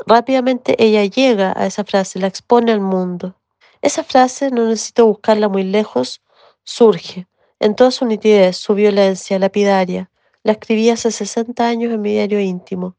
[0.06, 3.34] Rápidamente ella llega a esa frase, la expone al mundo.
[3.82, 6.22] Esa frase, no necesito buscarla muy lejos,
[6.64, 7.26] surge
[7.60, 10.10] en toda su nitidez, su violencia lapidaria.
[10.44, 12.96] La escribí hace 60 años en mi diario íntimo.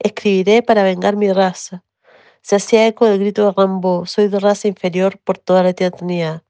[0.00, 1.84] Escribiré para vengar mi raza.
[2.42, 6.42] Se hacía eco del grito de Rambo, soy de raza inferior por toda la eternidad.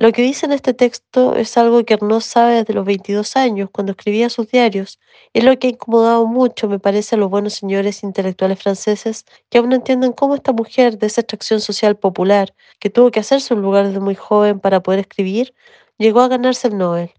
[0.00, 3.68] Lo que dice en este texto es algo que Arnaud sabe desde los 22 años,
[3.70, 4.98] cuando escribía sus diarios,
[5.34, 9.26] y es lo que ha incomodado mucho, me parece, a los buenos señores intelectuales franceses,
[9.50, 13.20] que aún no entienden cómo esta mujer de esa extracción social popular, que tuvo que
[13.20, 15.52] hacerse un lugar desde muy joven para poder escribir,
[15.98, 17.12] llegó a ganarse el Nobel.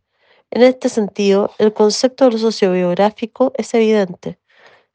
[0.49, 4.39] En este sentido, el concepto de lo sociobiográfico es evidente.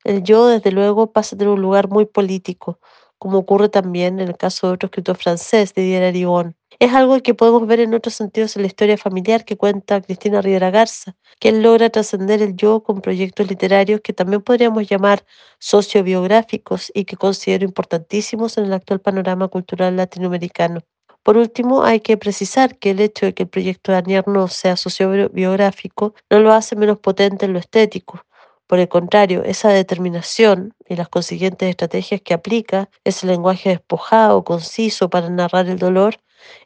[0.02, 2.80] El yo, desde luego, pasa a tener un lugar muy político,
[3.18, 6.56] como ocurre también en el caso de otro escritor francés, Didier Arigon.
[6.78, 10.40] Es algo que podemos ver en otros sentidos en la historia familiar que cuenta Cristina
[10.42, 11.16] Rivera Garza,
[11.48, 15.24] él logra trascender el yo con proyectos literarios que también podríamos llamar
[15.58, 20.80] sociobiográficos y que considero importantísimos en el actual panorama cultural latinoamericano.
[21.22, 24.48] Por último, hay que precisar que el hecho de que el proyecto de Anier no
[24.48, 28.22] sea sociobiográfico no lo hace menos potente en lo estético.
[28.66, 35.08] Por el contrario, esa determinación y las consiguientes estrategias que aplica, ese lenguaje despojado, conciso
[35.10, 36.16] para narrar el dolor,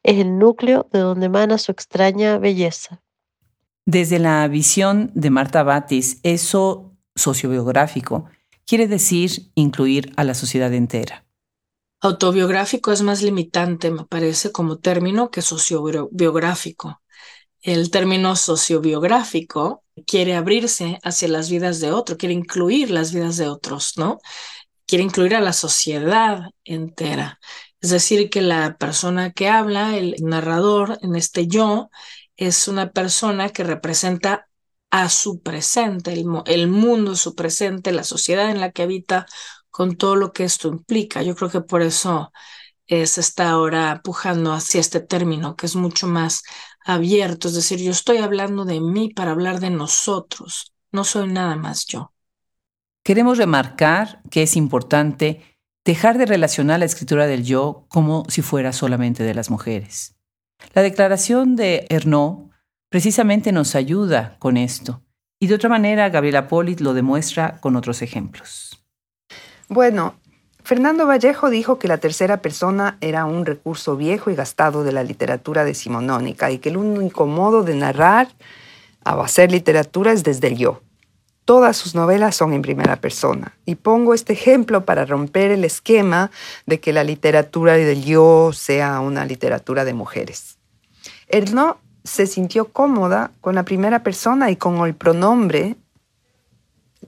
[0.03, 3.03] es el núcleo de donde emana su extraña belleza.
[3.87, 8.27] Desde la visión de Marta Batis, eso sociobiográfico
[8.67, 11.25] quiere decir incluir a la sociedad entera.
[12.01, 17.03] Autobiográfico es más limitante, me parece, como término que sociobiográfico.
[17.63, 23.49] El término sociobiográfico quiere abrirse hacia las vidas de otro, quiere incluir las vidas de
[23.49, 24.19] otros, ¿no?
[24.91, 27.39] quiere incluir a la sociedad entera.
[27.81, 31.91] Es decir, que la persona que habla, el narrador en este yo,
[32.37, 34.49] es una persona que representa
[34.91, 39.27] a su presente, el, mundo, su presente, la sociedad en la que habita,
[39.71, 41.23] con todo lo que esto implica.
[41.23, 42.33] Yo creo que por eso
[42.87, 46.43] eh, se está ahora pujando hacia este término, que es mucho más
[46.85, 47.49] abierto.
[47.49, 50.73] Es decir, yo estoy hablando de mí para hablar de nosotros.
[50.91, 52.13] No soy nada más yo.
[53.03, 55.50] Queremos remarcar que es importante
[55.85, 60.17] dejar de relacionar la escritura del yo como si fuera solamente de las mujeres.
[60.75, 62.51] La declaración de Ernaud
[62.91, 65.03] precisamente nos ayuda con esto.
[65.41, 68.85] Y de otra manera, Gabriela Polit lo demuestra con otros ejemplos.
[69.69, 70.17] Bueno,
[70.63, 75.03] Fernando Vallejo dijo que la tercera persona era un recurso viejo y gastado de la
[75.03, 78.29] literatura decimonónica y que el único modo de narrar
[79.05, 80.83] o hacer literatura es desde el yo.
[81.45, 83.57] Todas sus novelas son en primera persona.
[83.65, 86.31] Y pongo este ejemplo para romper el esquema
[86.67, 90.59] de que la literatura del yo sea una literatura de mujeres.
[91.53, 95.77] no se sintió cómoda con la primera persona y con el pronombre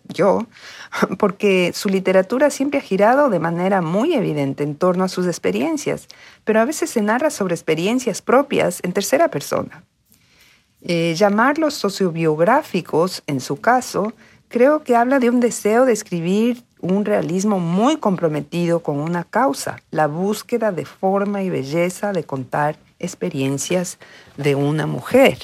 [0.08, 0.46] yo,
[1.18, 6.08] porque su literatura siempre ha girado de manera muy evidente en torno a sus experiencias,
[6.44, 9.84] pero a veces se narra sobre experiencias propias en tercera persona.
[10.84, 14.12] Eh, llamarlos sociobiográficos, en su caso,
[14.48, 19.80] creo que habla de un deseo de escribir un realismo muy comprometido con una causa,
[19.92, 23.98] la búsqueda de forma y belleza de contar experiencias
[24.36, 25.38] de una mujer.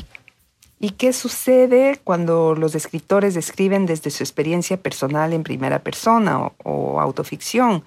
[0.81, 6.55] ¿Y qué sucede cuando los escritores describen desde su experiencia personal en primera persona o,
[6.65, 7.85] o autoficción?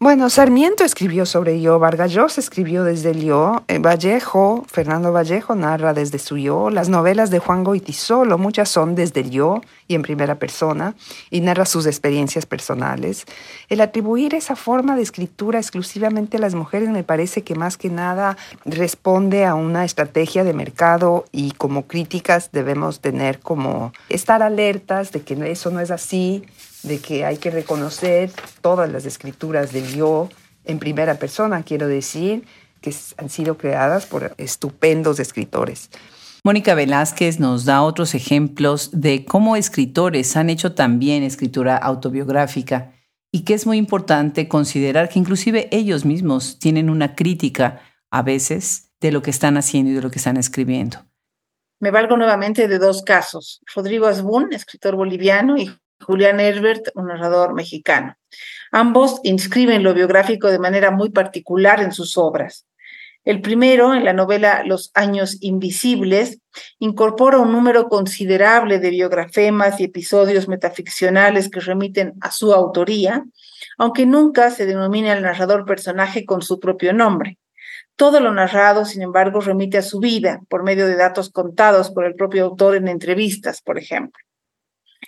[0.00, 5.54] Bueno, Sarmiento escribió sobre yo, Vargas Llosa escribió desde el yo, eh, Vallejo, Fernando Vallejo
[5.54, 9.94] narra desde su yo, las novelas de Juan Goitisolo, muchas son desde el yo y
[9.94, 10.96] en primera persona,
[11.30, 13.24] y narra sus experiencias personales.
[13.68, 17.88] El atribuir esa forma de escritura exclusivamente a las mujeres me parece que más que
[17.88, 25.12] nada responde a una estrategia de mercado y como críticas debemos tener como estar alertas
[25.12, 26.42] de que eso no es así,
[26.84, 28.30] de que hay que reconocer
[28.60, 30.28] todas las escrituras del yo
[30.64, 32.44] en primera persona, quiero decir,
[32.80, 35.90] que han sido creadas por estupendos escritores.
[36.44, 42.92] Mónica Velázquez nos da otros ejemplos de cómo escritores han hecho también escritura autobiográfica
[43.32, 47.80] y que es muy importante considerar que inclusive ellos mismos tienen una crítica
[48.10, 50.98] a veces de lo que están haciendo y de lo que están escribiendo.
[51.80, 53.60] Me valgo nuevamente de dos casos.
[53.74, 58.16] Rodrigo Asbun, escritor boliviano, y Julián Herbert, un narrador mexicano.
[58.72, 62.66] Ambos inscriben lo biográfico de manera muy particular en sus obras.
[63.24, 66.40] El primero, en la novela Los años invisibles,
[66.78, 73.24] incorpora un número considerable de biografemas y episodios metaficcionales que remiten a su autoría,
[73.78, 77.38] aunque nunca se denomina al narrador personaje con su propio nombre.
[77.96, 82.04] Todo lo narrado, sin embargo, remite a su vida por medio de datos contados por
[82.04, 84.22] el propio autor en entrevistas, por ejemplo.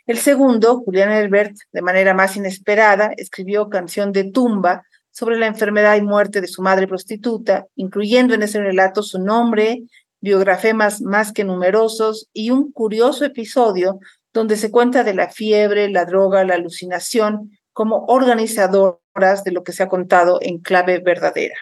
[0.07, 5.97] El segundo, Julián Herbert, de manera más inesperada, escribió Canción de tumba sobre la enfermedad
[5.97, 9.83] y muerte de su madre prostituta, incluyendo en ese relato su nombre,
[10.21, 13.99] biografemas más que numerosos y un curioso episodio
[14.33, 19.73] donde se cuenta de la fiebre, la droga, la alucinación como organizadoras de lo que
[19.73, 21.57] se ha contado en clave verdadera.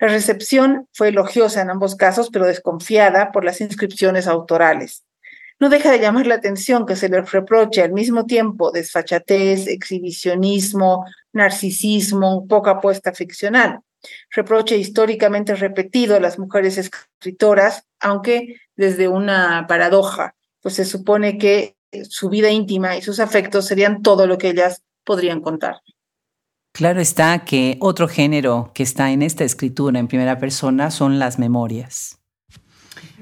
[0.00, 5.04] La recepción fue elogiosa en ambos casos, pero desconfiada por las inscripciones autorales.
[5.60, 11.04] No deja de llamar la atención que se le reproche al mismo tiempo desfachatez, exhibicionismo,
[11.32, 13.80] narcisismo, poca apuesta ficcional.
[14.30, 21.76] Reproche históricamente repetido a las mujeres escritoras, aunque desde una paradoja, pues se supone que
[22.08, 25.80] su vida íntima y sus afectos serían todo lo que ellas podrían contar.
[26.72, 31.38] Claro está que otro género que está en esta escritura en primera persona son las
[31.38, 32.17] memorias.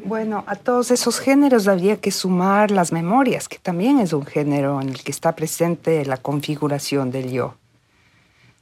[0.06, 4.80] Bueno, a todos esos géneros habría que sumar las memorias, que también es un género
[4.80, 7.56] en el que está presente la configuración del yo.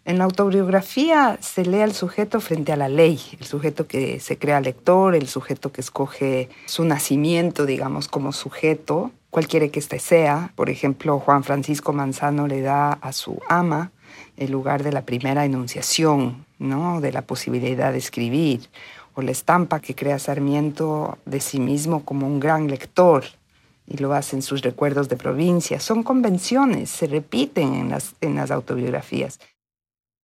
[0.07, 4.39] En la autobiografía se lee al sujeto frente a la ley, el sujeto que se
[4.39, 10.51] crea lector, el sujeto que escoge su nacimiento, digamos, como sujeto, cualquiera que éste sea.
[10.57, 13.91] Por ejemplo, Juan Francisco Manzano le da a su ama
[14.39, 17.03] el lugar de la primera enunciación, ¿no?
[17.03, 18.71] de la posibilidad de escribir
[19.15, 23.25] o la estampa que crea Sarmiento de sí mismo como un gran lector
[23.87, 25.81] y lo hace en sus recuerdos de provincia.
[25.81, 29.39] Son convenciones, se repiten en las, en las autobiografías.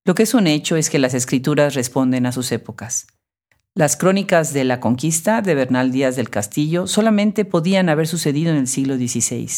[0.05, 3.07] Lo que es un hecho es que las escrituras responden a sus épocas.
[3.74, 8.57] Las crónicas de la conquista de Bernal Díaz del Castillo solamente podían haber sucedido en
[8.57, 9.49] el siglo XVI.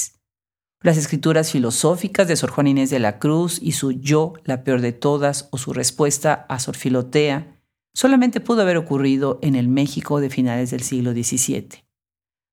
[0.82, 4.80] Las escrituras filosóficas de Sor Juan Inés de la Cruz y su Yo, la peor
[4.80, 7.61] de todas, o su respuesta a Sor Filotea,
[7.94, 11.84] solamente pudo haber ocurrido en el México de finales del siglo XVII.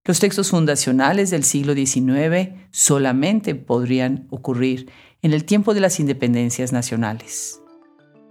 [0.05, 4.89] Los textos fundacionales del siglo XIX solamente podrían ocurrir
[5.21, 7.61] en el tiempo de las independencias nacionales.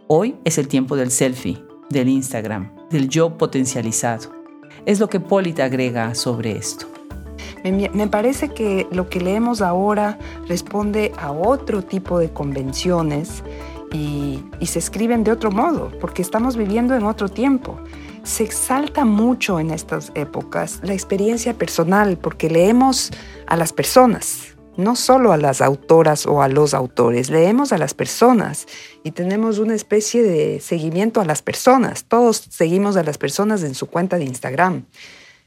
[0.09, 4.33] Hoy es el tiempo del selfie, del Instagram, del yo potencializado.
[4.87, 6.87] Es lo que Polita agrega sobre esto.
[7.65, 13.43] Me, parece que lo que leemos ahora responde a otro tipo de convenciones
[13.93, 17.79] y, se escriben de otro modo, porque estamos viviendo en otro tiempo.
[18.23, 23.11] Se exalta mucho en estas épocas la experiencia personal, porque leemos
[23.47, 27.95] a las personas, no solo a las autoras o a los autores, leemos a las
[27.95, 28.67] personas
[29.03, 32.05] y tenemos una especie de seguimiento a las personas.
[32.05, 34.85] Todos seguimos a las personas en su cuenta de Instagram.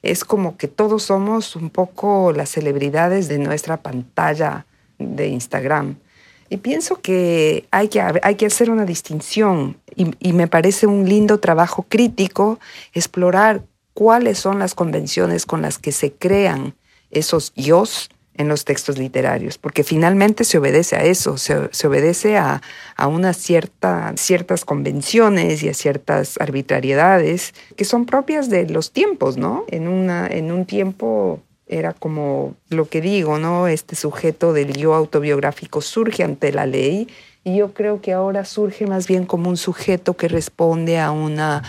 [0.01, 4.65] Es como que todos somos un poco las celebridades de nuestra pantalla
[4.97, 5.95] de Instagram.
[6.51, 11.39] Y pienso que hay que, hay que hacer una distinción y, me parece un lindo
[11.39, 12.59] trabajo crítico
[12.93, 16.75] explorar cuáles son las convenciones con las que se crean
[17.09, 22.61] esos yos en los textos literarios, porque finalmente se obedece a eso, se, obedece a,
[22.97, 29.63] a unas ciertas convenciones y a ciertas arbitrariedades que son propias de los tiempos, ¿no?
[29.69, 31.39] En, una, en un tiempo
[31.71, 33.67] era como lo que digo, ¿no?
[33.67, 37.07] Este sujeto del yo autobiográfico surge ante la ley
[37.43, 41.63] y yo creo que ahora surge más bien como un sujeto que responde a una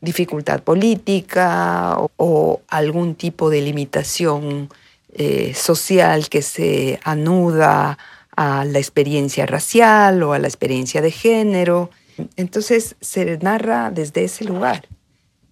[0.00, 4.70] dificultad política o, algún tipo de limitación
[5.12, 7.98] eh, social que se anuda
[8.34, 11.90] a la experiencia racial o a la experiencia de género.
[12.36, 14.88] Entonces se narra desde ese lugar.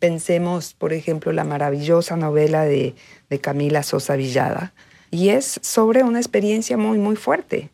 [0.01, 2.97] Pensemos, por ejemplo, la maravillosa novela de,
[3.29, 4.73] de Camila Sosa Villada,
[5.11, 7.71] y es sobre una experiencia muy, muy fuerte.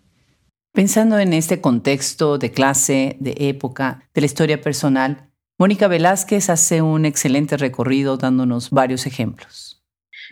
[0.72, 6.82] Pensando en este contexto de clase, de época, de la historia personal, Mónica Velázquez hace
[6.82, 9.82] un excelente recorrido dándonos varios ejemplos.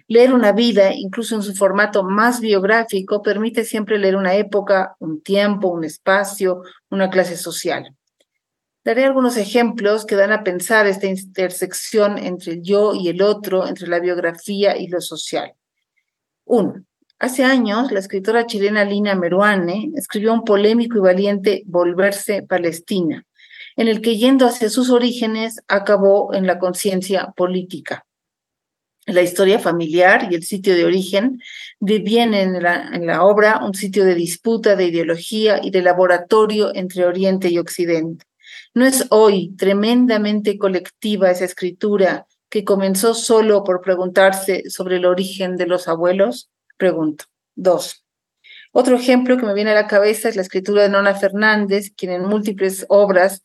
[0.06, 5.22] Leer una vida, incluso en su formato más biográfico, permite siempre leer una época, un
[5.22, 7.96] tiempo, un espacio, una clase social.
[8.84, 13.66] Daré algunos ejemplos que dan a pensar esta intersección entre el yo y el otro,
[13.66, 15.54] entre la biografía y lo social.
[16.44, 16.84] Uno,
[17.18, 23.24] hace años la escritora chilena Lina Meruane escribió un polémico y valiente Volverse Palestina,
[23.76, 28.04] en el que yendo hacia sus orígenes acabó en la conciencia política
[29.06, 31.40] la historia familiar y el sitio de origen
[31.78, 36.74] devienen en la, en la obra un sitio de disputa, de ideología y de laboratorio
[36.74, 38.24] entre Oriente y Occidente.
[38.74, 45.56] No es hoy tremendamente colectiva esa escritura que comenzó solo por preguntarse sobre el origen
[45.56, 46.50] de los abuelos?
[46.76, 47.26] Pregunto.
[47.54, 48.04] Dos.
[48.72, 52.12] Otro ejemplo que me viene a la cabeza es la escritura de Nona Fernández, quien
[52.12, 53.44] en múltiples obras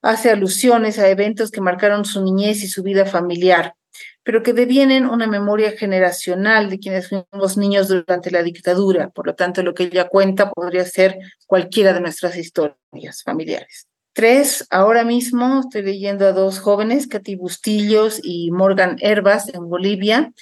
[0.00, 3.74] hace alusiones a eventos que marcaron su niñez y su vida familiar
[4.24, 9.10] pero que devienen una memoria generacional de quienes fuimos niños durante la dictadura.
[9.10, 13.88] Por lo tanto, lo que ella cuenta podría ser cualquiera de nuestras historias familiares.
[14.14, 20.32] Tres, ahora mismo estoy leyendo a dos jóvenes, Katy Bustillos y Morgan Herbas, en Bolivia,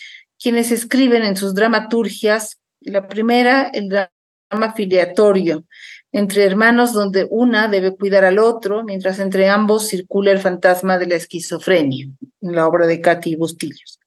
[0.42, 5.66] quienes escriben en sus dramaturgias, la primera, el drama filiatorio,
[6.10, 11.06] entre hermanos donde una debe cuidar al otro, mientras entre ambos circula el fantasma de
[11.06, 12.08] la esquizofrenia,
[12.40, 14.00] en la obra de Katy Bustillos.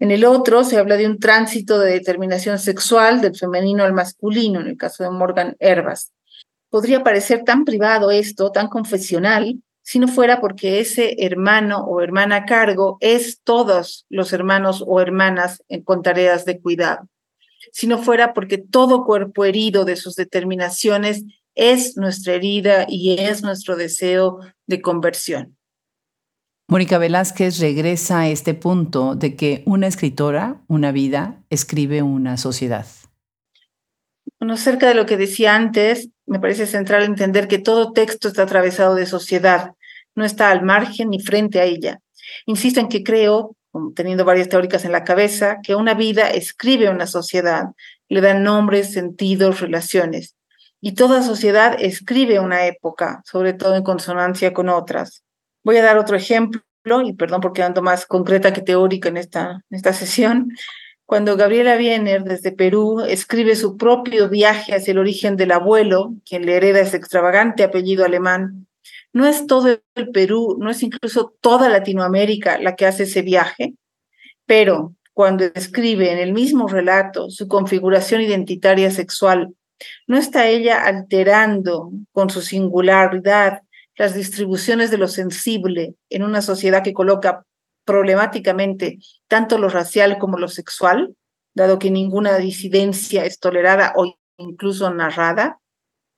[0.00, 4.60] En el otro se habla de un tránsito de determinación sexual del femenino al masculino,
[4.60, 6.12] en el caso de Morgan Herbas.
[6.70, 12.36] Podría parecer tan privado esto, tan confesional, si no fuera porque ese hermano o hermana
[12.36, 17.08] a cargo es todos los hermanos o hermanas con tareas de cuidado
[17.76, 23.42] si no fuera porque todo cuerpo herido de sus determinaciones es nuestra herida y es
[23.42, 25.58] nuestro deseo de conversión.
[26.68, 32.86] Mónica Velázquez regresa a este punto de que una escritora, una vida, escribe una sociedad.
[34.40, 38.42] Bueno, cerca de lo que decía antes, me parece central entender que todo texto está
[38.42, 39.72] atravesado de sociedad,
[40.14, 42.00] no está al margen ni frente a ella.
[42.46, 43.56] Insisto en que creo
[43.94, 47.64] teniendo varias teóricas en la cabeza, que una vida escribe una sociedad,
[48.08, 50.34] le da nombres, sentidos, relaciones.
[50.80, 55.24] Y toda sociedad escribe una época, sobre todo en consonancia con otras.
[55.64, 56.62] Voy a dar otro ejemplo,
[57.04, 60.52] y perdón porque ando más concreta que teórica en esta, en esta sesión.
[61.06, 66.44] Cuando Gabriela Wiener, desde Perú, escribe su propio viaje hacia el origen del abuelo, quien
[66.44, 68.66] le hereda ese extravagante apellido alemán,
[69.12, 73.74] no es todo el Perú, no es incluso toda Latinoamérica la que hace ese viaje,
[74.46, 79.54] pero cuando escribe en el mismo relato su configuración identitaria sexual,
[80.08, 83.62] ¿no está ella alterando con su singularidad
[83.96, 87.46] las distribuciones de lo sensible en una sociedad que coloca
[87.86, 91.16] problemáticamente tanto lo racial como lo sexual,
[91.54, 95.60] dado que ninguna disidencia es tolerada o incluso narrada?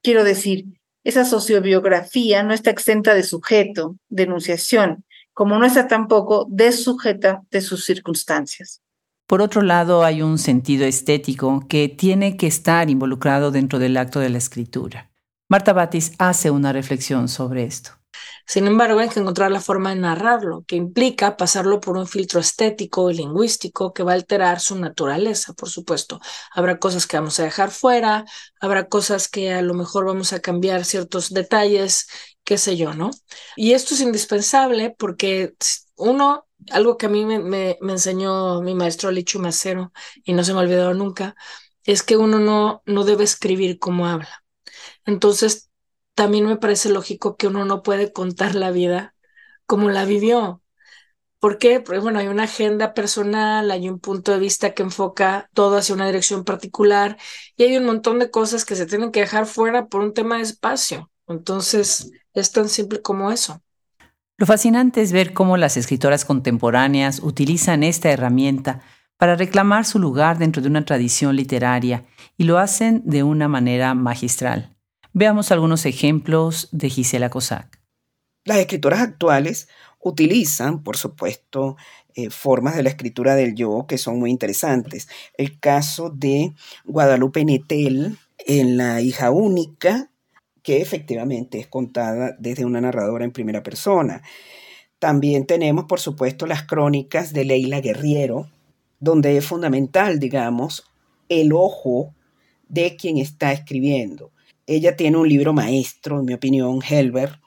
[0.02, 0.64] Quiero decir,
[1.04, 7.60] esa sociobiografía no está exenta de sujeto, de enunciación, como no está tampoco desujeta de
[7.60, 8.82] sus circunstancias.
[9.28, 14.20] Por otro lado, hay un sentido estético que tiene que estar involucrado dentro del acto
[14.20, 15.10] de la escritura.
[15.48, 17.97] Marta Batis hace una reflexión sobre esto.
[18.46, 22.40] Sin embargo, hay que encontrar la forma de narrarlo, que implica pasarlo por un filtro
[22.40, 26.20] estético y lingüístico que va a alterar su naturaleza, por supuesto.
[26.52, 28.24] Habrá cosas que vamos a dejar fuera,
[28.60, 32.08] habrá cosas que a lo mejor vamos a cambiar ciertos detalles,
[32.44, 33.10] qué sé yo, ¿no?
[33.56, 35.54] Y esto es indispensable porque
[35.96, 39.92] uno, algo que a mí me, me, enseñó mi maestro Lichu Macero
[40.24, 41.34] y no se me ha olvidado nunca,
[41.84, 44.44] es que uno no, no debe escribir como habla.
[45.04, 45.67] Entonces,
[46.18, 49.14] también me parece lógico que uno no puede contar la vida
[49.66, 50.60] como la vivió.
[51.38, 51.78] ¿Por qué?
[51.78, 55.94] Porque bueno, hay una agenda personal, hay un punto de vista que enfoca todo hacia
[55.94, 57.18] una dirección particular
[57.56, 60.38] y hay un montón de cosas que se tienen que dejar fuera por un tema
[60.38, 61.08] de espacio.
[61.28, 63.62] Entonces, es tan simple como eso.
[64.38, 68.80] Lo fascinante es ver cómo las escritoras contemporáneas utilizan esta herramienta
[69.18, 72.06] para reclamar su lugar dentro de una tradición literaria
[72.36, 74.77] y lo hacen de una manera magistral.
[75.14, 77.80] Veamos algunos ejemplos de Gisela Cossack.
[78.44, 79.68] Las escritoras actuales
[80.00, 81.76] utilizan, por supuesto,
[82.14, 85.08] eh, formas de la escritura del yo que son muy interesantes.
[85.36, 86.52] El caso de
[86.84, 90.10] Guadalupe Netel en La hija única,
[90.62, 94.22] que efectivamente es contada desde una narradora en primera persona.
[94.98, 98.50] También tenemos, por supuesto, las crónicas de Leila Guerriero,
[99.00, 100.84] donde es fundamental, digamos,
[101.28, 102.14] el ojo
[102.68, 104.32] de quien está escribiendo
[104.68, 107.40] ella tiene un libro maestro, en mi opinión, Helber,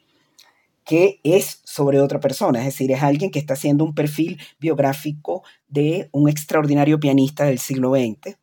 [0.84, 5.44] que es sobre otra persona, es decir, es alguien que está haciendo un perfil biográfico
[5.68, 8.38] de un extraordinario pianista del siglo XX,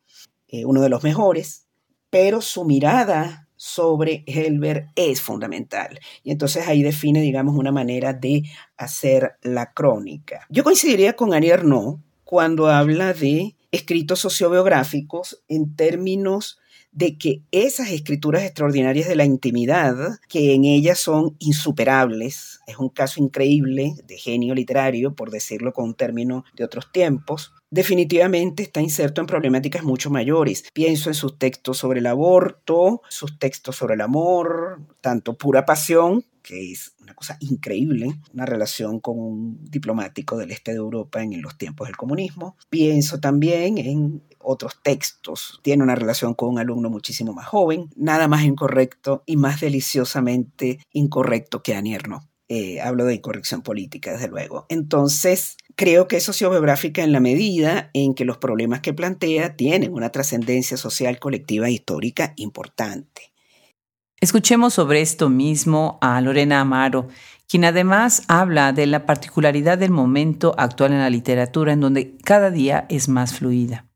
[0.47, 1.67] eh, uno de los mejores,
[2.09, 5.99] pero su mirada sobre Helber es fundamental.
[6.23, 8.43] Y entonces ahí define, digamos, una manera de
[8.77, 10.47] hacer la crónica.
[10.49, 16.57] Yo coincidiría con Annie Ernaux cuando habla de escritos sociobiográficos en términos
[16.91, 22.89] de que esas escrituras extraordinarias de la intimidad, que en ellas son insuperables, es un
[22.89, 28.81] caso increíble de genio literario, por decirlo con un término de otros tiempos, definitivamente está
[28.81, 30.65] inserto en problemáticas mucho mayores.
[30.73, 36.25] Pienso en sus textos sobre el aborto, sus textos sobre el amor, tanto pura pasión
[36.41, 41.41] que es una cosa increíble, una relación con un diplomático del este de Europa en
[41.43, 42.57] los tiempos del comunismo.
[42.71, 45.59] Pienso también en otros textos.
[45.61, 50.79] Tiene una relación con un alumno muchísimo más joven, nada más incorrecto y más deliciosamente
[50.91, 52.29] incorrecto que Anierno.
[52.51, 54.65] Eh, hablo de incorrección política, desde luego.
[54.69, 59.93] Entonces, creo que es sociobiográfica en la medida en que los problemas que plantea tienen
[59.93, 63.33] una trascendencia social, colectiva e histórica importante.
[64.19, 67.07] Escuchemos sobre esto mismo a Lorena Amaro,
[67.47, 72.49] quien además habla de la particularidad del momento actual en la literatura, en donde cada
[72.49, 73.88] día es más fluida.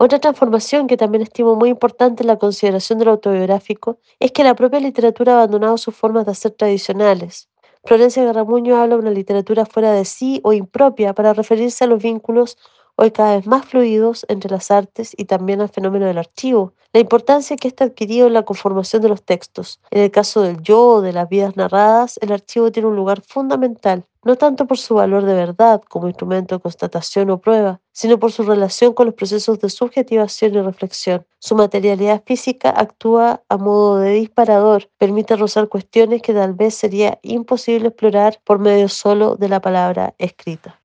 [0.00, 4.54] Otra transformación que también estimo muy importante en la consideración del autobiográfico es que la
[4.54, 7.48] propia literatura ha abandonado sus formas de hacer tradicionales.
[7.84, 12.00] Florencia Garramuño habla de una literatura fuera de sí o impropia para referirse a los
[12.00, 12.58] vínculos
[13.00, 17.00] hoy cada vez más fluidos entre las artes y también al fenómeno del archivo, la
[17.00, 19.80] importancia que ha adquirido en la conformación de los textos.
[19.92, 23.20] En el caso del yo o de las vidas narradas, el archivo tiene un lugar
[23.20, 28.18] fundamental, no tanto por su valor de verdad como instrumento de constatación o prueba, sino
[28.18, 31.24] por su relación con los procesos de subjetivación y reflexión.
[31.38, 37.20] Su materialidad física actúa a modo de disparador, permite rozar cuestiones que tal vez sería
[37.22, 40.80] imposible explorar por medio solo de la palabra escrita.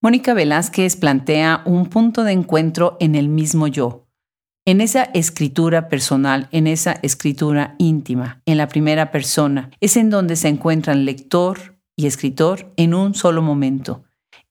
[0.00, 4.06] Mónica Velázquez plantea un punto de encuentro en el mismo yo,
[4.64, 10.36] en esa escritura personal, en esa escritura íntima, en la primera persona, es en donde
[10.36, 14.04] se encuentran lector y escritor en un solo momento,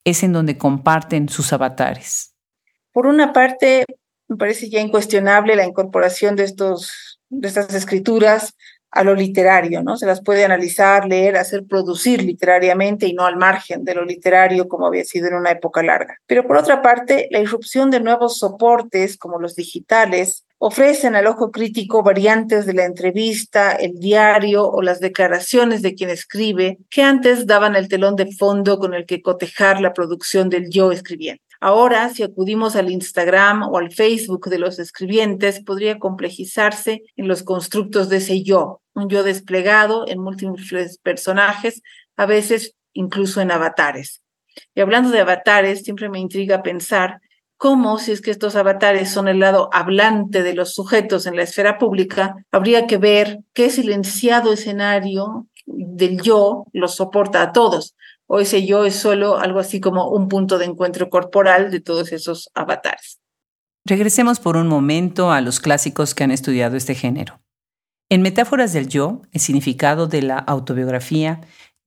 [0.04, 2.34] es en donde comparten sus avatares.
[2.92, 3.86] Por una parte,
[4.28, 8.54] me parece ya incuestionable la incorporación de, estos, de estas escrituras
[8.90, 9.96] a lo literario, ¿no?
[9.96, 14.68] Se las puede analizar, leer, hacer producir literariamente y no al margen de lo literario
[14.68, 16.16] como había sido en una época larga.
[16.26, 21.52] Pero por otra parte, la irrupción de nuevos soportes como los digitales ofrecen al ojo
[21.52, 27.46] crítico variantes de la entrevista, el diario o las declaraciones de quien escribe que antes
[27.46, 31.47] daban el telón de fondo con el que cotejar la producción del yo escribiente.
[31.60, 37.42] Ahora, si acudimos al Instagram o al Facebook de los escribientes, podría complejizarse en los
[37.42, 41.82] constructos de ese yo, un yo desplegado en múltiples personajes,
[42.16, 44.22] a veces incluso en avatares.
[44.74, 47.20] Y hablando de avatares, siempre me intriga pensar
[47.56, 51.42] cómo, si es que estos avatares son el lado hablante de los sujetos en la
[51.42, 57.96] esfera pública, habría que ver qué silenciado escenario del yo los soporta a todos
[58.28, 62.12] o ese yo es solo algo así como un punto de encuentro corporal de todos
[62.12, 63.18] esos avatares.
[63.84, 67.40] Regresemos por un momento a los clásicos que han estudiado este género.
[68.10, 71.40] En Metáforas del Yo, el significado de la autobiografía,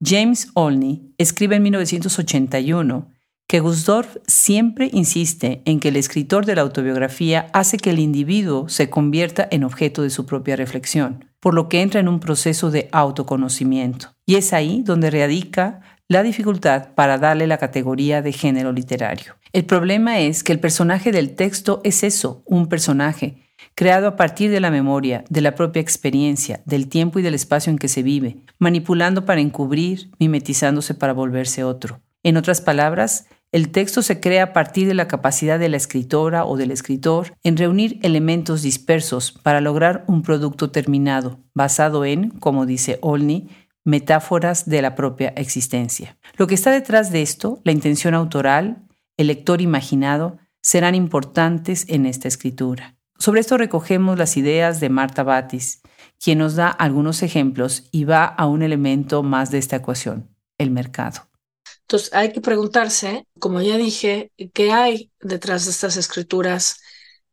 [0.04, 3.12] James Olney escribe en 1981
[3.48, 8.68] que Gusdorf siempre insiste en que el escritor de la autobiografía hace que el individuo
[8.68, 12.70] se convierta en objeto de su propia reflexión, por lo que entra en un proceso
[12.70, 14.14] de autoconocimiento.
[14.26, 15.82] Y es ahí donde radica
[16.12, 19.34] la dificultad para darle la categoría de género literario.
[19.52, 23.36] El problema es que el personaje del texto es eso, un personaje,
[23.74, 27.70] creado a partir de la memoria, de la propia experiencia, del tiempo y del espacio
[27.70, 32.00] en que se vive, manipulando para encubrir, mimetizándose para volverse otro.
[32.22, 36.46] En otras palabras, el texto se crea a partir de la capacidad de la escritora
[36.46, 42.64] o del escritor en reunir elementos dispersos para lograr un producto terminado, basado en, como
[42.64, 43.48] dice Olney,
[43.84, 46.16] metáforas de la propia existencia.
[46.36, 52.06] Lo que está detrás de esto, la intención autoral, el lector imaginado, serán importantes en
[52.06, 52.96] esta escritura.
[53.18, 55.82] Sobre esto recogemos las ideas de Marta Batis,
[56.22, 60.70] quien nos da algunos ejemplos y va a un elemento más de esta ecuación, el
[60.70, 61.28] mercado.
[61.82, 66.80] Entonces hay que preguntarse, como ya dije, ¿qué hay detrás de estas escrituras?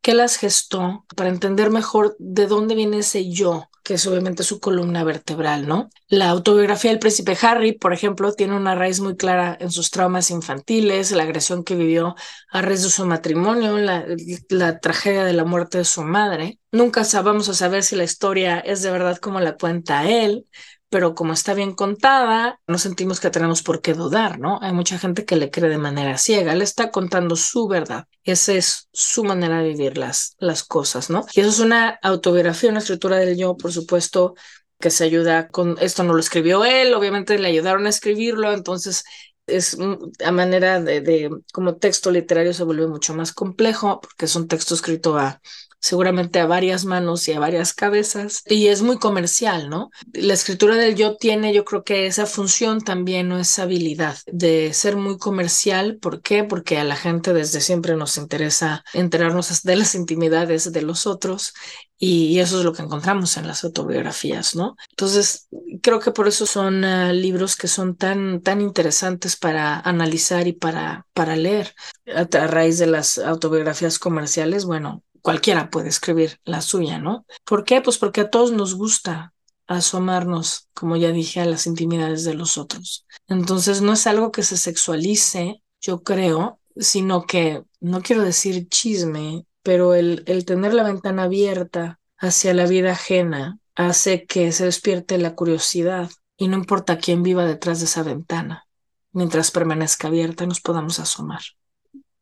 [0.02, 4.60] ¿Qué las gestó para entender mejor de dónde viene ese yo que es obviamente su
[4.60, 5.90] columna vertebral, ¿no?
[6.06, 10.30] La autobiografía del príncipe Harry, por ejemplo, tiene una raíz muy clara en sus traumas
[10.30, 12.14] infantiles, la agresión que vivió
[12.52, 16.60] a raíz de su matrimonio, la, tragedia de la muerte de su madre.
[16.70, 20.46] Nunca vamos a saber si la historia es de verdad como la cuenta él,
[20.90, 24.58] pero como está bien contada, no sentimos que tenemos por qué dudar, ¿no?
[24.60, 28.06] Hay mucha gente que le cree de manera ciega, le está contando su verdad.
[28.24, 31.24] Esa es su manera de vivir las, las cosas, ¿no?
[31.34, 34.34] Y eso es una autobiografía, una escritura del yo, por supuesto,
[34.80, 39.04] que se ayuda con, esto no lo escribió él, obviamente le ayudaron a escribirlo, entonces
[39.46, 39.76] es
[40.24, 44.48] a manera de, de, como texto literario se vuelve mucho más complejo porque es un
[44.48, 45.40] texto escrito a
[45.80, 49.90] seguramente a varias manos y a varias cabezas, y es muy comercial, ¿no?
[50.12, 54.72] La escritura del yo tiene, yo creo que esa función también, o esa habilidad de
[54.74, 55.96] ser muy comercial.
[55.96, 56.44] ¿Por qué?
[56.44, 61.54] Porque a la gente desde siempre nos interesa enterarnos de las intimidades de los otros
[62.02, 64.74] y eso es lo que encontramos en las autobiografías, ¿no?
[64.88, 65.48] Entonces,
[65.82, 70.54] creo que por eso son uh, libros que son tan, tan interesantes para analizar y
[70.54, 71.74] para, para leer.
[72.06, 77.26] a raíz de las autobiografías comerciales, bueno, cualquiera puede escribir la suya, ¿no?
[77.44, 77.80] ¿Por qué?
[77.80, 79.32] Pues porque a todos nos gusta
[79.66, 83.06] asomarnos, como ya dije, a las intimidades de los otros.
[83.28, 89.46] Entonces no es algo que se sexualice, yo creo, sino que, no quiero decir chisme,
[89.62, 95.18] pero el, el tener la ventana abierta hacia la vida ajena hace que se despierte
[95.18, 98.66] la curiosidad y no importa quién viva detrás de esa ventana,
[99.12, 101.42] mientras permanezca abierta nos podamos asomar.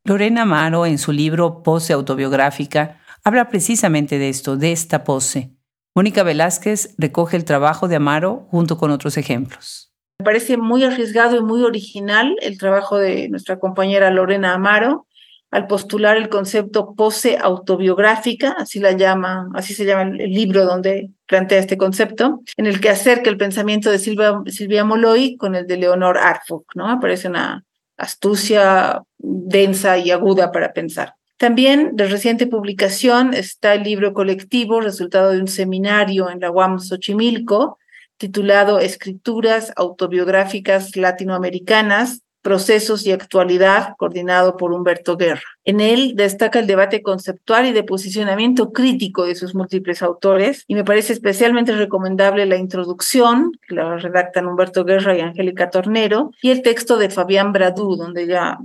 [0.09, 5.53] Lorena Amaro, en su libro Pose autobiográfica, habla precisamente de esto, de esta pose.
[5.95, 9.93] Mónica Velázquez recoge el trabajo de Amaro junto con otros ejemplos.
[10.19, 15.07] Me parece muy arriesgado y muy original el trabajo de nuestra compañera Lorena Amaro
[15.51, 21.11] al postular el concepto pose autobiográfica, así la llama, así se llama el libro donde
[21.27, 25.67] plantea este concepto, en el que acerca el pensamiento de Silvia, Silvia Molloy con el
[25.67, 26.89] de Leonor Arfuk, ¿no?
[26.91, 27.65] Aparece una
[27.99, 31.15] astucia densa y aguda para pensar.
[31.37, 36.81] También de reciente publicación está el libro colectivo, resultado de un seminario en la UAM
[36.81, 37.79] Xochimilco,
[38.17, 45.43] titulado Escrituras autobiográficas latinoamericanas, Procesos y Actualidad, coordinado por Humberto Guerra.
[45.65, 50.75] En él destaca el debate conceptual y de posicionamiento crítico de sus múltiples autores y
[50.75, 56.51] me parece especialmente recomendable la introducción, que la redactan Humberto Guerra y Angélica Tornero, y
[56.51, 58.59] el texto de Fabián Bradú, donde ya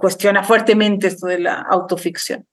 [0.00, 2.46] cuestiona fuertemente esto de la autoficción.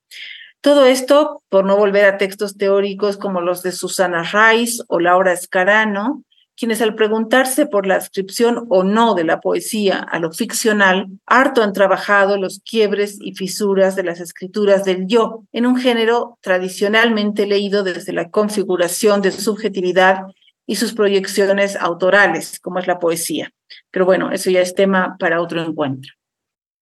[0.63, 5.33] Todo esto por no volver a textos teóricos como los de Susana Rice o Laura
[5.33, 6.23] Escarano,
[6.57, 11.63] quienes al preguntarse por la ascripción o no de la poesía a lo ficcional, harto
[11.63, 17.45] han trabajado los quiebres y fisuras de las escrituras del yo, en un género tradicionalmente
[17.45, 20.23] leído desde la configuración de subjetividad
[20.65, 23.51] y sus proyecciones autorales, como es la poesía.
[23.91, 26.13] Pero bueno, eso ya es tema para otro encuentro.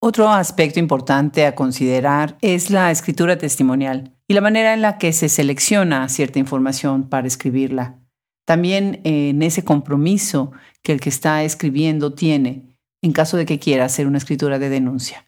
[0.04, 5.14] Otro aspecto importante a considerar es la escritura testimonial y la manera en la que
[5.14, 8.01] se selecciona cierta información para escribirla.
[8.46, 12.72] También en ese compromiso que el que está escribiendo tiene
[13.02, 15.26] en caso de que quiera hacer una escritura de denuncia.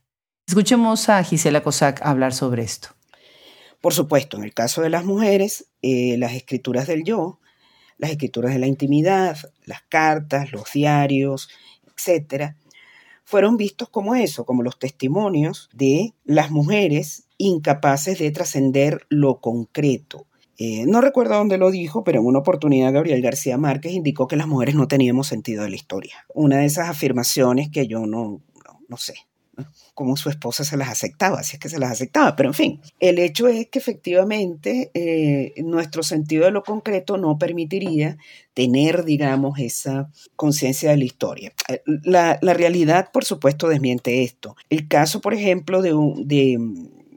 [0.48, 2.90] Escuchemos a Gisela Cossack hablar sobre esto.
[3.82, 7.40] Por supuesto, en el caso de las mujeres, eh, las escrituras del yo,
[7.98, 11.50] las escrituras de la intimidad, las cartas, los diarios,
[11.96, 12.58] etcétera,
[13.24, 20.28] fueron vistos como eso, como los testimonios de las mujeres incapaces de trascender lo concreto.
[20.58, 24.36] Eh, no recuerdo dónde lo dijo, pero en una oportunidad Gabriel García Márquez indicó que
[24.36, 26.26] las mujeres no teníamos sentido de la historia.
[26.34, 28.42] Una de esas afirmaciones que yo no,
[28.88, 29.16] no sé,
[29.94, 32.82] cómo su esposa se las aceptaba, si es que se las aceptaba, pero en fin,
[33.00, 38.18] el hecho es que efectivamente eh, nuestro sentido de lo concreto no permitiría
[38.54, 41.54] tener, digamos, esa conciencia de la historia.
[41.70, 44.56] Eh, la, realidad, por supuesto, desmiente esto.
[44.70, 45.94] El caso, por ejemplo, de,
[46.26, 46.58] de,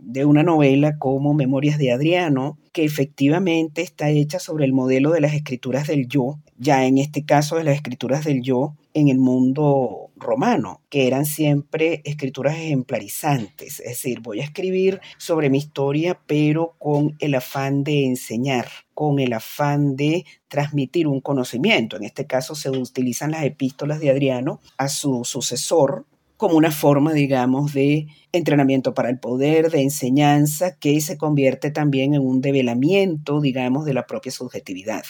[0.07, 5.21] de una novela como Memorias de Adriano, que efectivamente está hecha sobre el modelo de
[5.21, 9.19] las escrituras del yo, ya en este caso de las escrituras del yo en el
[9.19, 16.21] mundo romano, que eran siempre escrituras ejemplarizantes, es decir, voy a escribir sobre mi historia,
[16.27, 21.97] pero con el afán de enseñar, con el afán de transmitir un conocimiento.
[21.97, 26.07] En este caso se utilizan las epístolas de Adriano a su sucesor
[26.37, 32.15] como una forma, digamos, de entrenamiento para el poder, de enseñanza, que se convierte también
[32.15, 35.05] en un develamiento, digamos, de la propia subjetividad.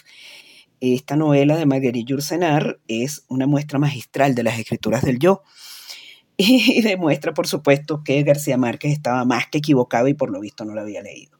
[0.80, 5.42] Esta novela de Marguerite Yourcenar es una muestra magistral de las escrituras del yo
[6.36, 10.64] y demuestra, por supuesto, que García Márquez estaba más que equivocado y por lo visto
[10.64, 11.36] no lo había leído.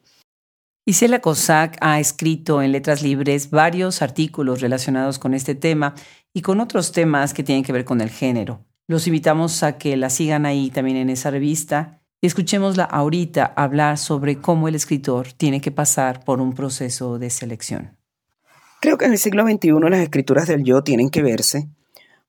[0.89, 5.97] Isela Cossack ha escrito en Letras Libres varios artículos relacionados con este tema
[6.33, 8.66] y con otros temas que tienen que ver con el género.
[8.89, 13.99] Los invitamos a que la sigan ahí también en esa revista y escuchémosla ahorita hablar
[13.99, 17.97] sobre cómo el escritor tiene que pasar por un proceso de selección.
[18.81, 21.69] Creo que en el siglo XXI las escrituras del yo tienen que verse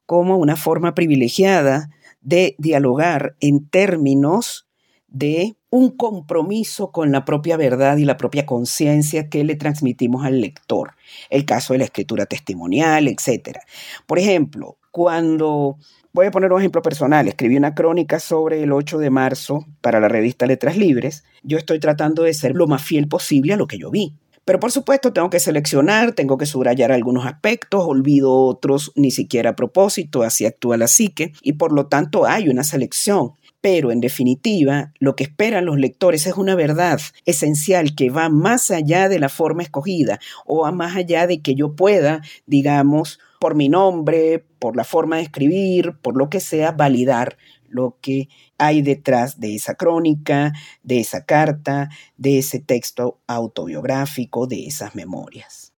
[0.08, 1.91] como una forma privilegiada
[2.22, 4.68] de dialogar en términos
[5.08, 10.41] de un compromiso con la propia verdad y la propia conciencia que le transmitimos al
[10.41, 10.95] lector.
[11.30, 13.60] El caso de la escritura testimonial, etc.
[14.05, 15.78] Por ejemplo, cuando,
[16.14, 19.99] voy a poner un ejemplo personal, escribí una crónica sobre el 8 de marzo para
[19.99, 23.68] la revista Letras Libres, yo estoy tratando de ser lo más fiel posible a lo
[23.68, 24.14] que yo vi.
[24.47, 29.49] Pero por supuesto tengo que seleccionar, tengo que subrayar algunos aspectos, olvido otros ni siquiera
[29.49, 33.34] a propósito, así actúa la psique, y por lo tanto hay una selección.
[33.60, 38.72] Pero en definitiva, lo que esperan los lectores es una verdad esencial que va más
[38.72, 43.55] allá de la forma escogida o a más allá de que yo pueda, digamos, por
[43.55, 47.38] mi nombre, por la forma de escribir, por lo que sea, validar
[47.69, 54.67] lo que hay detrás de esa crónica, de esa carta, de ese texto autobiográfico, de
[54.67, 55.73] esas memorias.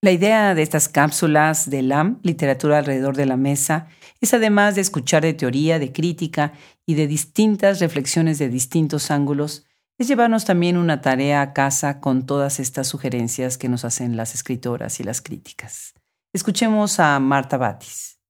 [0.00, 3.88] La idea de estas cápsulas de LAM, literatura alrededor de la mesa,
[4.20, 6.52] es además de escuchar de teoría, de crítica
[6.86, 9.66] y de distintas reflexiones de distintos ángulos,
[9.98, 14.36] es llevarnos también una tarea a casa con todas estas sugerencias que nos hacen las
[14.36, 15.94] escritoras y las críticas.
[16.38, 18.20] Escuchemos a Marta Batis.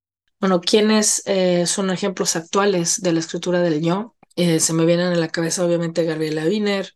[0.40, 4.16] Bueno, ¿quiénes eh, son ejemplos actuales de la escritura del yo?
[4.34, 6.94] Eh, se me vienen a la cabeza obviamente Gabriela Wiener,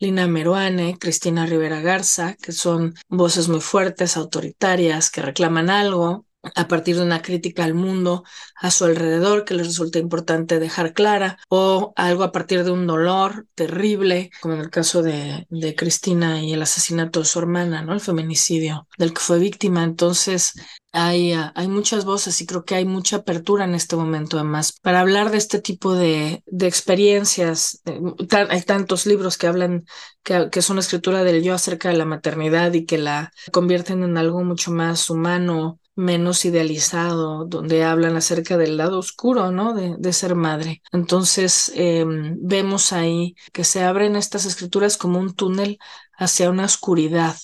[0.00, 6.68] Lina Meruane, Cristina Rivera Garza, que son voces muy fuertes, autoritarias, que reclaman algo a
[6.68, 8.24] partir de una crítica al mundo
[8.56, 12.86] a su alrededor que les resulta importante dejar clara o algo a partir de un
[12.86, 17.82] dolor terrible, como en el caso de, de Cristina y el asesinato de su hermana,
[17.82, 17.92] ¿no?
[17.92, 19.84] El feminicidio del que fue víctima.
[19.84, 20.54] Entonces,
[20.92, 24.72] hay, ah, hay muchas voces y creo que hay mucha apertura en este momento además
[24.80, 27.80] para hablar de este tipo de, de experiencias.
[27.84, 28.00] Eh,
[28.48, 29.84] hay tantos libros que hablan,
[30.22, 34.16] que, que son escritura del yo acerca de la maternidad y que la convierten en
[34.16, 39.74] algo mucho más humano, menos idealizado, donde hablan acerca del lado oscuro, ¿no?
[39.74, 40.80] De, ser madre.
[40.92, 45.80] Entonces, em, vemos ahí que se abren estas escrituras como un túnel
[46.16, 47.34] hacia una oscuridad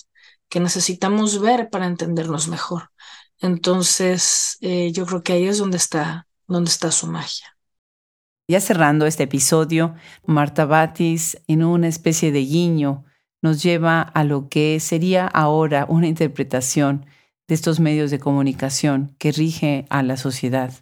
[0.48, 2.90] que necesitamos ver para entendernos mejor.
[3.40, 7.56] Entonces, eh, yo creo que ahí es donde está, donde está su magia.
[8.46, 9.96] Ya cerrando este episodio,
[10.26, 13.04] Marta Batis, en una especie de guiño,
[13.42, 17.06] nos lleva a lo que sería ahora una interpretación
[17.48, 20.72] de estos medios de comunicación que rige a la sociedad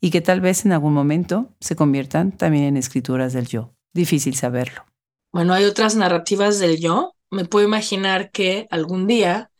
[0.00, 3.74] y que tal vez en algún momento se conviertan también en escrituras del yo.
[3.94, 4.84] Difícil saberlo.
[5.32, 7.14] Bueno, hay otras narrativas del yo.
[7.30, 9.50] Me puedo imaginar que algún día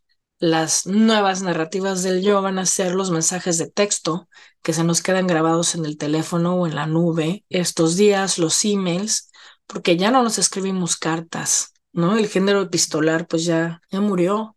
[0.40, 4.28] las nuevas narrativas del yo van a ser los mensajes de texto
[4.62, 8.64] que se nos quedan grabados en el teléfono o en la nube estos días, los
[8.64, 9.30] emails,
[9.66, 12.16] porque ya no nos escribimos cartas, ¿no?
[12.16, 14.56] El género epistolar pues ya, ya murió,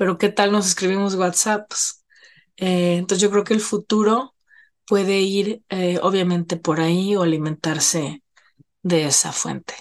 [0.00, 2.06] pero ¿qué tal nos escribimos WhatsApps?
[2.56, 4.34] Eh, entonces yo creo que el futuro
[4.86, 8.22] puede ir eh, obviamente por ahí o alimentarse
[8.82, 9.74] de esa fuente.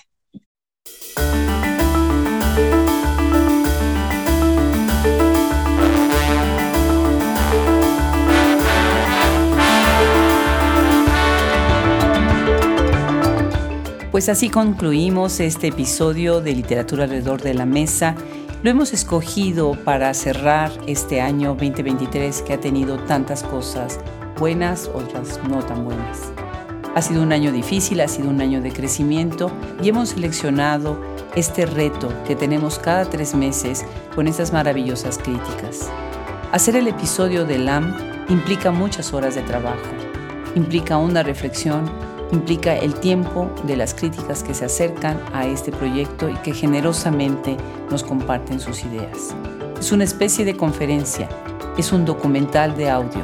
[14.11, 18.17] Pues así concluimos este episodio de Literatura alrededor de la mesa.
[18.61, 24.01] Lo hemos escogido para cerrar este año 2023 que ha tenido tantas cosas
[24.37, 26.33] buenas, otras no tan buenas.
[26.93, 29.49] Ha sido un año difícil, ha sido un año de crecimiento
[29.81, 31.01] y hemos seleccionado
[31.37, 35.89] este reto que tenemos cada tres meses con estas maravillosas críticas.
[36.51, 37.95] Hacer el episodio de LAM
[38.27, 39.87] implica muchas horas de trabajo,
[40.55, 41.89] implica una reflexión
[42.31, 47.57] implica el tiempo de las críticas que se acercan a este proyecto y que generosamente
[47.89, 49.35] nos comparten sus ideas.
[49.79, 51.29] Es una especie de conferencia,
[51.77, 53.21] es un documental de audio,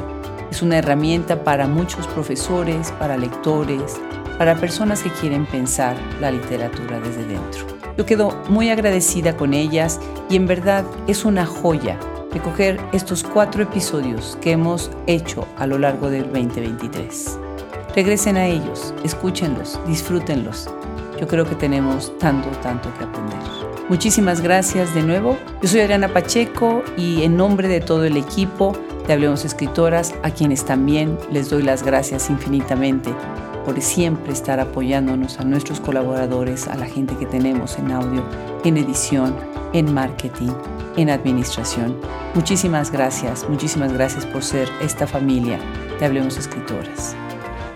[0.50, 4.00] es una herramienta para muchos profesores, para lectores,
[4.38, 7.66] para personas que quieren pensar la literatura desde dentro.
[7.96, 11.98] Yo quedo muy agradecida con ellas y en verdad es una joya
[12.32, 17.45] recoger estos cuatro episodios que hemos hecho a lo largo del 2023.
[17.96, 20.68] Regresen a ellos, escúchenlos, disfrútenlos.
[21.18, 23.38] Yo creo que tenemos tanto, tanto que aprender.
[23.88, 25.38] Muchísimas gracias de nuevo.
[25.62, 28.76] Yo soy Adriana Pacheco y en nombre de todo el equipo
[29.06, 33.14] de Hablemos Escritoras, a quienes también les doy las gracias infinitamente
[33.64, 38.22] por siempre estar apoyándonos a nuestros colaboradores, a la gente que tenemos en audio,
[38.62, 39.34] en edición,
[39.72, 40.52] en marketing,
[40.98, 41.96] en administración.
[42.34, 45.58] Muchísimas gracias, muchísimas gracias por ser esta familia
[45.98, 47.16] de Hablemos Escritoras.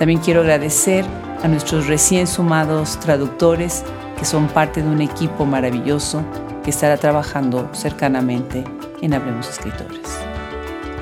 [0.00, 1.04] También quiero agradecer
[1.42, 3.84] a nuestros recién sumados traductores
[4.18, 6.24] que son parte de un equipo maravilloso
[6.64, 8.64] que estará trabajando cercanamente
[9.02, 10.18] en Hablemos Escritores.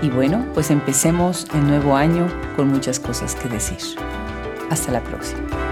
[0.02, 2.26] Y bueno, pues empecemos el nuevo año
[2.56, 3.78] con muchas cosas que decir.
[4.68, 5.67] Hasta la próxima.